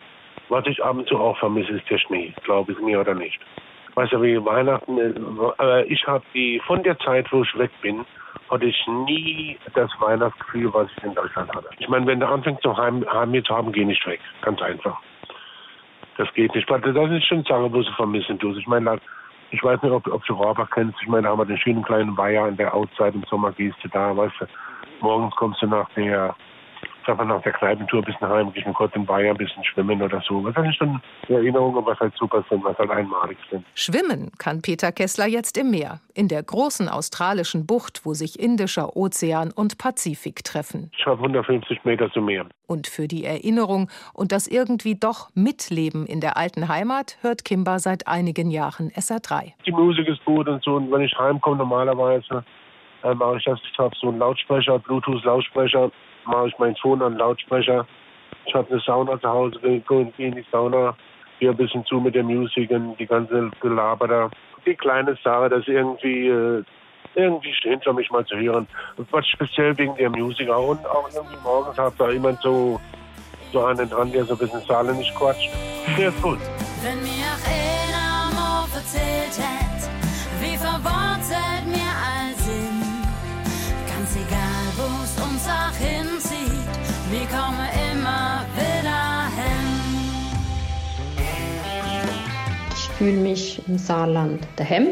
Was 0.49 0.65
ich 0.67 0.83
ab 0.83 0.97
und 0.97 1.07
zu 1.07 1.17
auch 1.17 1.37
vermisse, 1.39 1.73
ist 1.73 1.89
der 1.89 1.97
Schnee, 1.97 2.33
glaube 2.43 2.73
ich 2.73 2.79
mir 2.79 2.99
oder 2.99 3.15
nicht. 3.15 3.39
Weißt 3.95 4.11
du, 4.11 4.21
wie 4.21 4.43
Weihnachten, 4.43 4.97
äh, 4.97 5.13
aber 5.57 5.85
ich 5.87 6.05
habe 6.05 6.23
die, 6.33 6.61
von 6.65 6.83
der 6.83 6.97
Zeit, 6.99 7.31
wo 7.31 7.43
ich 7.43 7.57
weg 7.57 7.71
bin, 7.81 8.05
hatte 8.49 8.65
ich 8.65 8.87
nie 8.87 9.57
das 9.73 9.89
Weihnachtsgefühl, 9.99 10.73
was 10.73 10.87
ich 10.97 11.03
in 11.03 11.15
Deutschland 11.15 11.53
hatte. 11.55 11.69
Ich 11.79 11.87
meine, 11.87 12.05
wenn 12.05 12.19
du 12.19 12.27
anfängst, 12.27 12.61
so 12.63 12.75
heim, 12.75 13.05
heim 13.11 13.43
zu 13.43 13.55
haben, 13.55 13.71
geh 13.71 13.85
nicht 13.85 14.05
weg. 14.05 14.19
Ganz 14.41 14.61
einfach. 14.61 14.99
Das 16.17 16.31
geht 16.33 16.53
nicht. 16.53 16.69
Das 16.69 16.81
ist 16.83 17.25
schon 17.25 17.43
Sache, 17.43 17.71
wo 17.71 17.81
du 17.81 17.91
vermissen 17.93 18.37
tust. 18.37 18.59
Ich 18.59 18.67
meine, 18.67 18.99
ich 19.53 19.63
weiß 19.63 19.81
nicht, 19.83 19.91
ob, 19.91 20.07
ob 20.07 20.25
du 20.25 20.33
Rohrbach 20.33 20.69
kennst. 20.71 20.97
Ich 21.01 21.07
meine, 21.07 21.23
da 21.23 21.29
haben 21.29 21.39
wir 21.39 21.45
den 21.45 21.57
schönen 21.57 21.83
kleinen 21.83 22.17
Weiher 22.17 22.47
in 22.47 22.57
der 22.57 22.73
Outside. 22.73 23.11
Im 23.13 23.23
Sommer 23.29 23.51
gehst 23.51 23.77
du 23.83 23.87
da, 23.87 24.17
weißt 24.17 24.33
du. 24.39 24.45
Morgens 24.99 25.35
kommst 25.35 25.61
du 25.61 25.67
nach 25.67 25.87
der, 25.91 26.35
sag 27.05 27.17
mal, 27.17 27.25
nach 27.25 27.41
der 27.41 27.53
Kneipentour 27.53 27.99
ein 27.99 28.05
bisschen 28.05 28.27
heim, 28.27 28.53
gehst 28.53 28.67
mit 28.67 28.75
Gott 28.75 28.95
in 28.95 29.07
Weiher 29.07 29.31
ein 29.31 29.37
bisschen 29.37 29.63
schwimmen 29.63 30.01
oder 30.01 30.21
so. 30.27 30.43
Was 30.43 30.53
sind 30.55 30.75
schon 30.75 31.01
Erinnerungen, 31.27 31.85
was 31.85 31.99
halt 31.99 32.13
super 32.17 32.43
sind, 32.49 32.63
was 32.63 32.77
halt 32.77 32.89
einmalig 32.91 33.37
sind. 33.49 33.65
Schwimmen 33.75 34.31
kann 34.37 34.61
Peter 34.61 34.91
Kessler 34.91 35.27
jetzt 35.27 35.57
im 35.57 35.71
Meer, 35.71 35.99
in 36.13 36.27
der 36.27 36.43
großen 36.43 36.89
australischen 36.89 37.65
Bucht, 37.65 38.01
wo 38.05 38.13
sich 38.13 38.39
Indischer 38.39 38.95
Ozean 38.95 39.51
und 39.51 39.77
Pazifik 39.77 40.43
treffen. 40.43 40.91
Ich 40.97 41.05
habe 41.05 41.17
150 41.17 41.83
Meter 41.85 42.11
zum 42.11 42.25
Meer. 42.25 42.45
Und 42.67 42.87
für 42.87 43.07
die 43.07 43.25
Erinnerung 43.25 43.89
und 44.13 44.31
das 44.31 44.47
irgendwie 44.47 44.95
doch 44.95 45.29
Mitleben 45.35 46.05
in 46.05 46.21
der 46.21 46.37
alten 46.37 46.67
Heimat 46.67 47.17
hört 47.21 47.45
Kimber 47.45 47.79
seit 47.79 48.07
einigen 48.07 48.49
Jahren 48.49 48.89
SR3. 48.91 49.53
Die 49.65 49.71
Musik 49.71 50.07
ist 50.07 50.23
gut 50.25 50.47
und 50.47 50.63
so. 50.63 50.75
Und 50.75 50.91
wenn 50.91 51.01
ich 51.01 51.17
heimkomme, 51.17 51.57
normalerweise 51.57 52.43
äh, 53.03 53.13
mache 53.13 53.37
ich 53.37 53.45
das. 53.45 53.59
Habe 53.77 53.95
so 53.99 54.09
einen 54.09 54.19
Lautsprecher, 54.19 54.79
Bluetooth-Lautsprecher, 54.79 55.91
mache 56.25 56.47
ich 56.47 56.57
meinen 56.59 56.75
Ton 56.75 57.01
an 57.01 57.17
Lautsprecher. 57.17 57.85
Ich 58.45 58.53
habe 58.53 58.69
eine 58.71 58.79
Sauna 58.81 59.19
zu 59.19 59.29
Hause, 59.29 59.59
gehe 59.61 60.11
in 60.17 60.35
die 60.35 60.45
Sauna, 60.51 60.95
gehe 61.39 61.49
ein 61.49 61.57
bisschen 61.57 61.85
zu 61.85 61.99
mit 61.99 62.15
der 62.15 62.23
Musik 62.23 62.69
und 62.71 62.97
die 62.97 63.05
ganze 63.05 63.49
Gelaber 63.61 64.07
da. 64.07 64.29
Die 64.65 64.75
kleine 64.75 65.17
Sache, 65.23 65.49
das 65.49 65.67
irgendwie, 65.67 66.27
äh, 66.27 66.63
irgendwie 67.15 67.53
hinter 67.61 67.93
mich 67.93 68.09
mal 68.09 68.25
zu 68.25 68.37
hören. 68.37 68.67
Und 68.97 69.11
was 69.11 69.27
speziell 69.27 69.77
wegen 69.77 69.95
der 69.95 70.09
Musik 70.09 70.49
auch. 70.49 70.69
Und 70.69 70.85
auch 70.85 71.09
irgendwie 71.13 71.37
morgens 71.43 71.77
hat 71.77 71.93
da 71.97 72.09
jemand 72.09 72.39
so, 72.41 72.79
so 73.51 73.65
einen 73.65 73.89
dran, 73.89 74.11
der 74.11 74.25
so 74.25 74.33
ein 74.33 74.39
bisschen 74.39 74.61
saarländisch 74.61 75.13
quatscht. 75.15 75.49
Sehr 75.97 76.11
gut. 76.21 76.39
Wenn 76.81 77.01
mir 77.01 77.33
auch 78.37 78.75
erzählt 78.75 79.37
hätte, 79.37 79.89
wie 80.41 80.57
verwurzelt 80.57 81.62
wir 87.13 87.27
kommen 87.27 87.69
immer 87.91 88.43
wieder 88.55 89.27
hin. 89.37 89.69
Ich 92.73 92.89
fühle 92.97 93.17
mich 93.17 93.61
im 93.67 93.77
Saarland 93.77 94.47
daheim. 94.55 94.87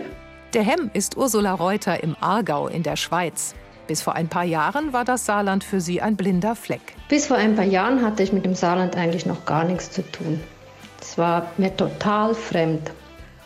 Der 0.54 0.62
Hemm 0.62 0.92
ist 0.94 1.18
Ursula 1.18 1.56
Reuter 1.56 2.04
im 2.04 2.16
Aargau 2.20 2.68
in 2.68 2.84
der 2.84 2.96
Schweiz. 2.96 3.56
Bis 3.88 4.04
vor 4.04 4.14
ein 4.14 4.28
paar 4.28 4.44
Jahren 4.44 4.94
war 4.94 5.04
das 5.04 5.26
Saarland 5.26 5.64
für 5.64 5.82
sie 5.82 6.00
ein 6.00 6.16
blinder 6.16 6.56
Fleck. 6.56 6.94
Bis 7.10 7.26
vor 7.26 7.38
ein 7.38 7.56
paar 7.56 7.66
Jahren 7.66 8.06
hatte 8.06 8.22
ich 8.22 8.32
mit 8.32 8.46
dem 8.46 8.54
Saarland 8.54 8.96
eigentlich 8.96 9.26
noch 9.26 9.46
gar 9.46 9.64
nichts 9.64 9.90
zu 9.90 10.04
tun. 10.12 10.40
Es 11.02 11.18
war 11.18 11.52
mir 11.58 11.76
total 11.76 12.36
fremd. 12.36 12.92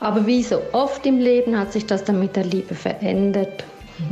Aber 0.01 0.27
wie 0.27 0.43
so 0.43 0.59
oft 0.73 1.05
im 1.05 1.19
Leben 1.19 1.57
hat 1.57 1.71
sich 1.71 1.85
das 1.85 2.03
dann 2.03 2.19
mit 2.19 2.35
der 2.35 2.43
Liebe 2.43 2.75
verändert. 2.75 3.63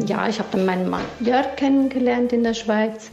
Ja, 0.05 0.29
ich 0.29 0.39
habe 0.39 0.47
dann 0.53 0.65
meinen 0.65 0.89
Mann 0.89 1.03
Jörg 1.19 1.57
kennengelernt 1.57 2.31
in 2.31 2.43
der 2.43 2.53
Schweiz 2.53 3.11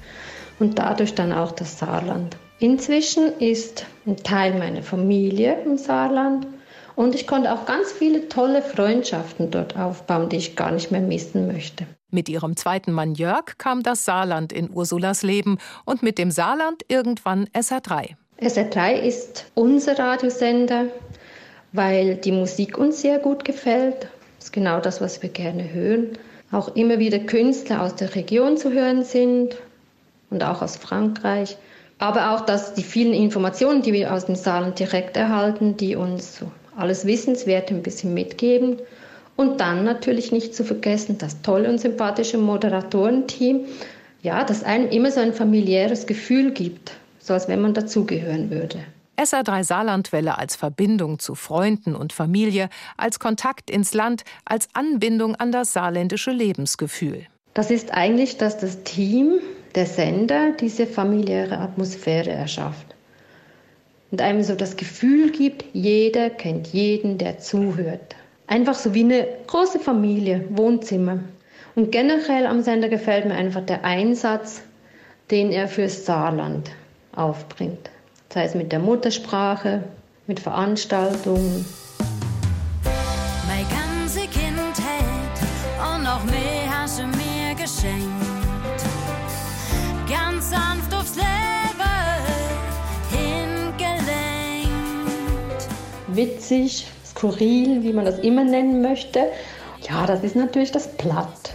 und 0.61 0.79
dadurch 0.79 1.15
dann 1.15 1.33
auch 1.33 1.53
das 1.53 1.79
Saarland. 1.79 2.37
Inzwischen 2.61 3.39
ist 3.39 3.87
ein 4.07 4.19
Teil 4.19 4.57
meiner 4.59 4.83
Familie 4.83 5.61
im 5.65 5.79
Saarland 5.79 6.47
Und 6.97 7.15
ich 7.15 7.27
konnte 7.27 7.51
auch 7.53 7.65
ganz 7.65 7.91
viele 7.93 8.29
tolle 8.29 8.61
Freundschaften 8.61 9.51
dort 9.51 9.75
aufbauen, 9.75 10.29
die 10.29 10.37
ich 10.37 10.55
gar 10.55 10.71
nicht 10.71 10.91
mehr 10.91 11.01
missen 11.01 11.47
möchte. 11.47 11.87
Mit 12.11 12.29
ihrem 12.29 12.57
zweiten 12.57 12.93
Mann 12.93 13.15
Jörg 13.15 13.57
kam 13.57 13.83
das 13.83 14.05
Saarland 14.05 14.53
in 14.53 14.69
Ursulas 14.71 15.23
Leben 15.23 15.57
und 15.87 16.03
mit 16.03 16.19
dem 16.19 16.31
Saarland 16.31 16.83
irgendwann 16.89 17.47
SR3. 17.55 18.17
SR3 18.43 19.01
ist 19.01 19.47
unser 19.55 19.99
Radiosender, 19.99 20.87
weil 21.73 22.17
die 22.17 22.33
Musik 22.33 22.77
uns 22.77 23.01
sehr 23.01 23.19
gut 23.19 23.47
gefällt. 23.47 24.09
Das 24.37 24.47
ist 24.47 24.53
genau 24.53 24.81
das, 24.81 25.01
was 25.01 25.23
wir 25.23 25.31
gerne 25.31 25.73
hören. 25.73 26.19
Auch 26.53 26.75
immer 26.77 26.99
wieder 26.99 27.21
Künstler 27.21 27.81
aus 27.81 27.95
der 27.95 28.15
Region 28.15 28.59
zu 28.59 28.73
hören 28.73 29.05
sind 29.05 29.57
und 30.31 30.43
auch 30.43 30.63
aus 30.63 30.77
Frankreich. 30.77 31.57
Aber 31.99 32.31
auch, 32.31 32.41
dass 32.41 32.75
die 32.75 32.83
vielen 32.83 33.13
Informationen, 33.13 33.83
die 33.83 33.93
wir 33.93 34.15
aus 34.15 34.27
dem 34.27 34.35
Saarland 34.35 34.79
direkt 34.79 35.17
erhalten, 35.17 35.77
die 35.77 35.97
uns 35.97 36.39
so 36.39 36.51
alles 36.77 37.05
Wissenswerte 37.05 37.75
ein 37.75 37.83
bisschen 37.83 38.15
mitgeben. 38.15 38.79
Und 39.37 39.61
dann 39.61 39.85
natürlich 39.85 40.33
nicht 40.33 40.55
zu 40.55 40.65
vergessen, 40.65 41.19
das 41.19 41.43
tolle 41.43 41.69
und 41.69 41.79
sympathische 41.79 42.39
Moderatorenteam, 42.39 43.67
ja, 44.23 44.45
das 44.45 44.65
einem 44.65 44.89
immer 44.89 45.11
so 45.11 45.21
ein 45.21 45.33
familiäres 45.33 46.07
Gefühl 46.07 46.53
gibt, 46.53 46.93
so 47.19 47.33
als 47.35 47.49
wenn 47.49 47.61
man 47.61 47.75
dazugehören 47.75 48.51
würde. 48.51 48.81
SR3 49.17 49.65
Saarlandwelle 49.65 50.39
als 50.39 50.57
Verbindung 50.57 51.19
zu 51.19 51.35
Freunden 51.35 51.95
und 51.95 52.15
Familie, 52.15 52.71
als 52.97 53.19
Kontakt 53.19 53.71
ins 53.71 53.93
Land, 53.93 54.23
als 54.47 54.69
Anbindung 54.73 55.35
an 55.37 55.53
das 55.53 55.75
saarländische 55.75 56.31
Lebensgefühl. 56.31 57.27
Das 57.61 57.71
ist 57.71 57.93
eigentlich, 57.93 58.39
dass 58.39 58.57
das 58.57 58.85
Team, 58.85 59.39
der 59.75 59.85
Sender, 59.85 60.53
diese 60.53 60.87
familiäre 60.87 61.59
Atmosphäre 61.59 62.31
erschafft. 62.31 62.87
Und 64.11 64.23
einem 64.23 64.43
so 64.43 64.55
das 64.55 64.79
Gefühl 64.79 65.31
gibt, 65.31 65.67
jeder 65.75 66.31
kennt 66.31 66.69
jeden, 66.69 67.19
der 67.19 67.39
zuhört. 67.39 68.17
Einfach 68.47 68.75
so 68.75 68.95
wie 68.95 69.05
eine 69.05 69.29
große 69.47 69.79
Familie, 69.79 70.43
Wohnzimmer. 70.49 71.19
Und 71.75 71.93
generell 71.93 72.47
am 72.47 72.63
Sender 72.63 72.89
gefällt 72.89 73.27
mir 73.27 73.35
einfach 73.35 73.67
der 73.67 73.85
Einsatz, 73.85 74.63
den 75.31 75.53
er 75.53 75.69
fürs 75.69 76.07
Saarland 76.07 76.71
aufbringt. 77.15 77.91
Sei 78.33 78.45
es 78.45 78.55
mit 78.55 78.73
der 78.73 78.79
Muttersprache, 78.79 79.85
mit 80.27 80.41
Veranstaltungen. 80.41 81.67
Witzig, 96.15 96.87
skurril, 97.05 97.83
wie 97.83 97.93
man 97.93 98.05
das 98.05 98.19
immer 98.19 98.45
nennen 98.45 98.83
möchte. 98.83 99.21
Ja, 99.89 100.07
das 100.07 100.23
ist 100.23 100.37
natürlich 100.37 100.73
das 100.73 100.89
Platt, 100.89 101.53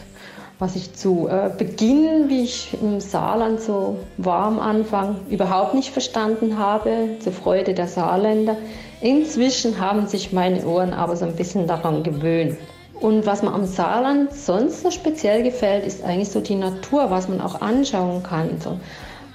was 0.60 0.76
ich 0.76 0.94
zu 0.94 1.28
äh, 1.28 1.52
Beginn, 1.58 2.30
wie 2.30 2.44
ich 2.44 2.76
im 2.82 3.00
Saarland 3.00 3.62
so 3.62 3.98
war 4.18 4.46
am 4.46 4.60
Anfang, 4.60 5.18
überhaupt 5.30 5.74
nicht 5.74 5.92
verstanden 5.92 6.58
habe, 6.58 7.18
zur 7.20 7.34
Freude 7.34 7.74
der 7.74 7.88
Saarländer. 7.88 8.58
Inzwischen 9.02 9.80
haben 9.80 10.08
sich 10.08 10.32
meine 10.32 10.66
Ohren 10.66 10.94
aber 10.94 11.16
so 11.16 11.26
ein 11.26 11.36
bisschen 11.36 11.68
daran 11.68 12.04
gewöhnt. 12.04 12.58
Und 13.00 13.26
was 13.26 13.44
mir 13.44 13.54
am 13.54 13.66
Saarland 13.66 14.34
sonst 14.34 14.82
so 14.82 14.90
speziell 14.90 15.44
gefällt, 15.44 15.86
ist 15.86 16.04
eigentlich 16.04 16.30
so 16.30 16.40
die 16.40 16.56
Natur, 16.56 17.12
was 17.12 17.28
man 17.28 17.42
auch 17.42 17.60
anschauen 17.62 18.24
kann. 18.24 18.62
So 18.64 18.80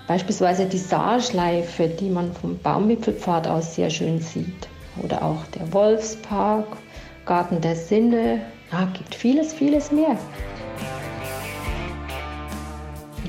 beispielsweise 0.08 0.64
die 0.64 0.78
Saarschleife, 0.78 1.88
die 1.88 2.08
man 2.08 2.32
vom 2.32 2.58
Baumwipfelpfad 2.58 3.46
aus 3.46 3.74
sehr 3.74 3.90
schön 3.90 4.18
sieht. 4.20 4.69
Oder 5.02 5.24
auch 5.24 5.44
der 5.54 5.72
Wolfspark, 5.72 6.66
Garten 7.26 7.60
der 7.60 7.76
Sinne. 7.76 8.40
Ja, 8.72 8.88
gibt 8.96 9.14
vieles, 9.14 9.52
vieles 9.52 9.90
mehr. 9.92 10.16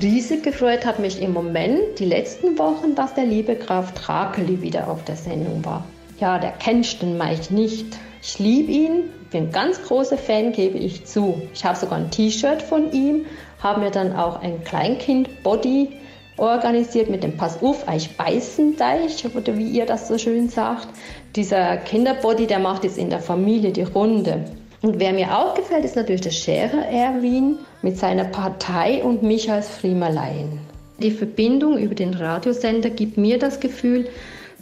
Riesig 0.02 0.44
gefreut 0.44 0.86
hat 0.86 0.98
mich 0.98 1.22
im 1.22 1.34
Moment 1.34 2.00
die 2.00 2.06
letzten 2.06 2.58
Wochen, 2.58 2.96
dass 2.96 3.14
der 3.14 3.26
liebe 3.26 3.56
Graf 3.56 3.94
Drakeli 3.94 4.62
wieder 4.62 4.90
auf 4.90 5.04
der 5.06 5.16
Sendung 5.16 5.64
war. 5.64 5.86
Ja, 6.20 6.40
der 6.40 6.52
kennt 6.52 7.02
den 7.02 7.18
Mike 7.18 7.54
nicht. 7.54 7.86
Ich 8.24 8.40
liebe 8.40 8.72
ihn, 8.72 9.04
bin 9.30 9.46
ein 9.46 9.52
ganz 9.52 9.82
großer 9.84 10.18
Fan, 10.18 10.54
gebe 10.54 10.78
ich 10.78 11.06
zu. 11.06 11.42
Ich 11.54 11.66
habe 11.66 11.78
sogar 11.78 12.00
ein 12.00 12.10
T-Shirt 12.10 12.62
von 12.62 12.92
ihm, 12.92 13.26
habe 13.62 13.82
mir 13.82 13.92
dann 13.92 14.16
auch 14.16 14.42
ein 14.42 14.64
Kleinkind-Body 14.64 15.90
organisiert 16.38 17.10
mit 17.10 17.24
dem 17.24 17.38
Pass 17.38 17.62
auf, 17.62 17.86
ich 17.94 18.16
beißen 18.18 18.76
Deich, 18.78 19.26
oder 19.36 19.58
wie 19.58 19.70
ihr 19.70 19.86
das 19.86 20.08
so 20.08 20.18
schön 20.18 20.50
sagt. 20.50 20.88
Dieser 21.36 21.78
Kinderbody, 21.78 22.48
der 22.48 22.60
macht 22.60 22.84
jetzt 22.84 22.98
in 22.98 23.10
der 23.10 23.20
Familie 23.20 23.72
die 23.72 23.84
Runde. 23.84 24.46
Und 24.82 25.00
wer 25.00 25.14
mir 25.14 25.38
auch 25.38 25.54
gefällt, 25.54 25.86
ist 25.86 25.96
natürlich 25.96 26.22
der 26.22 26.32
Scherer 26.32 26.86
Erwin 26.88 27.60
mit 27.82 27.98
seiner 27.98 28.26
Partei 28.26 29.04
und 29.04 29.22
mich 29.22 29.52
als 29.52 29.70
Friemelein. 29.70 30.60
Die 31.00 31.12
Verbindung 31.12 31.78
über 31.78 31.96
den 31.96 32.14
Radiosender 32.14 32.90
gibt 32.90 33.18
mir 33.18 33.38
das 33.38 33.60
Gefühl, 33.60 34.08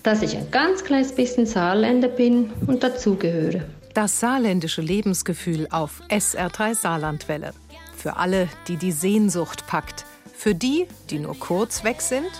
dass 0.03 0.21
ich 0.21 0.37
ein 0.37 0.51
ganz 0.51 0.83
kleines 0.83 1.13
bisschen 1.13 1.45
Saarländer 1.45 2.07
bin 2.07 2.51
und 2.67 2.83
dazugehöre. 2.83 3.63
Das 3.93 4.19
saarländische 4.19 4.81
Lebensgefühl 4.81 5.67
auf 5.71 6.01
SR3 6.09 6.75
Saarlandwelle. 6.75 7.51
Für 7.95 8.17
alle, 8.17 8.47
die 8.67 8.77
die 8.77 8.93
Sehnsucht 8.93 9.67
packt. 9.67 10.05
Für 10.39 10.55
die, 10.55 10.87
die 11.09 11.19
nur 11.19 11.37
kurz 11.37 11.83
weg 11.83 11.99
sind. 11.99 12.31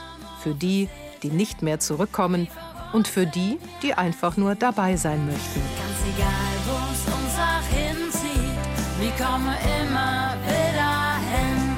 Für 0.42 0.56
die, 0.56 0.88
die 1.22 1.28
nicht 1.28 1.62
mehr 1.62 1.82
zurückkommen. 1.82 2.48
Und 2.94 3.10
für 3.10 3.26
die, 3.26 3.60
die 3.84 3.94
einfach 3.94 4.38
nur 4.38 4.56
dabei 4.56 4.96
sein 4.96 5.26
möchten. 5.26 5.60
Ganz 5.60 6.00
egal, 6.16 6.56
wo 6.66 6.78
es 6.94 7.04
uns 7.14 7.36
auch 7.38 7.68
hinzieht, 7.76 8.56
wir 9.02 9.12
kommen 9.22 9.54
immer 9.82 10.34
wieder 10.48 11.18
hin. 11.28 11.76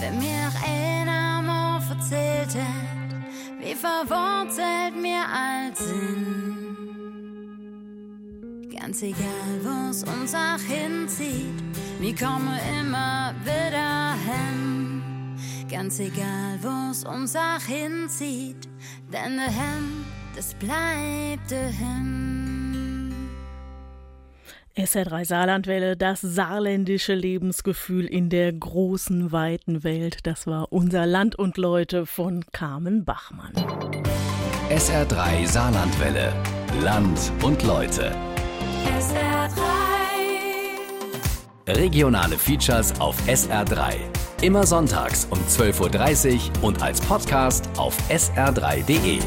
Wenn 0.00 0.18
mir 0.18 0.44
noch 0.44 0.58
einer 0.68 1.40
mal 1.40 1.80
erzählt 1.88 2.56
hat, 2.56 3.14
wie 3.60 3.76
verwurzelt 3.76 5.00
mir 5.00 5.22
all 5.22 5.72
sind. 5.76 6.66
Ganz 8.76 9.02
egal, 9.02 9.60
wo 9.62 9.90
es 9.90 10.02
uns 10.02 10.34
auch 10.34 10.58
hinzieht, 10.66 11.62
wir 12.00 12.14
kommen 12.16 12.58
immer 12.80 13.32
wieder 13.44 14.14
hin. 14.14 14.73
Ganz 15.74 15.98
egal, 15.98 16.56
wo 16.62 16.92
es 16.92 17.02
uns 17.04 17.34
auch 17.34 17.60
hinzieht, 17.66 18.68
denn 19.12 19.38
daheim, 19.38 20.04
das 20.36 20.54
bleibt 20.54 21.50
daheim. 21.50 23.12
SR3 24.76 25.24
Saarlandwelle, 25.24 25.96
das 25.96 26.20
saarländische 26.20 27.14
Lebensgefühl 27.14 28.06
in 28.06 28.30
der 28.30 28.52
großen, 28.52 29.32
weiten 29.32 29.82
Welt. 29.82 30.18
Das 30.22 30.46
war 30.46 30.72
unser 30.72 31.06
Land 31.06 31.34
und 31.34 31.56
Leute 31.56 32.06
von 32.06 32.44
Carmen 32.52 33.04
Bachmann. 33.04 33.52
SR3 34.70 35.44
Saarlandwelle. 35.44 36.32
Land 36.82 37.32
und 37.42 37.64
Leute. 37.64 38.14
SR3. 38.96 39.58
Regionale 41.66 42.38
Features 42.38 43.00
auf 43.00 43.16
SR3. 43.26 44.23
Immer 44.44 44.66
sonntags 44.66 45.26
um 45.30 45.38
12.30 45.38 46.34
Uhr 46.34 46.64
und 46.64 46.82
als 46.82 47.00
Podcast 47.00 47.66
auf 47.78 47.96
sr3.de. 48.10 49.20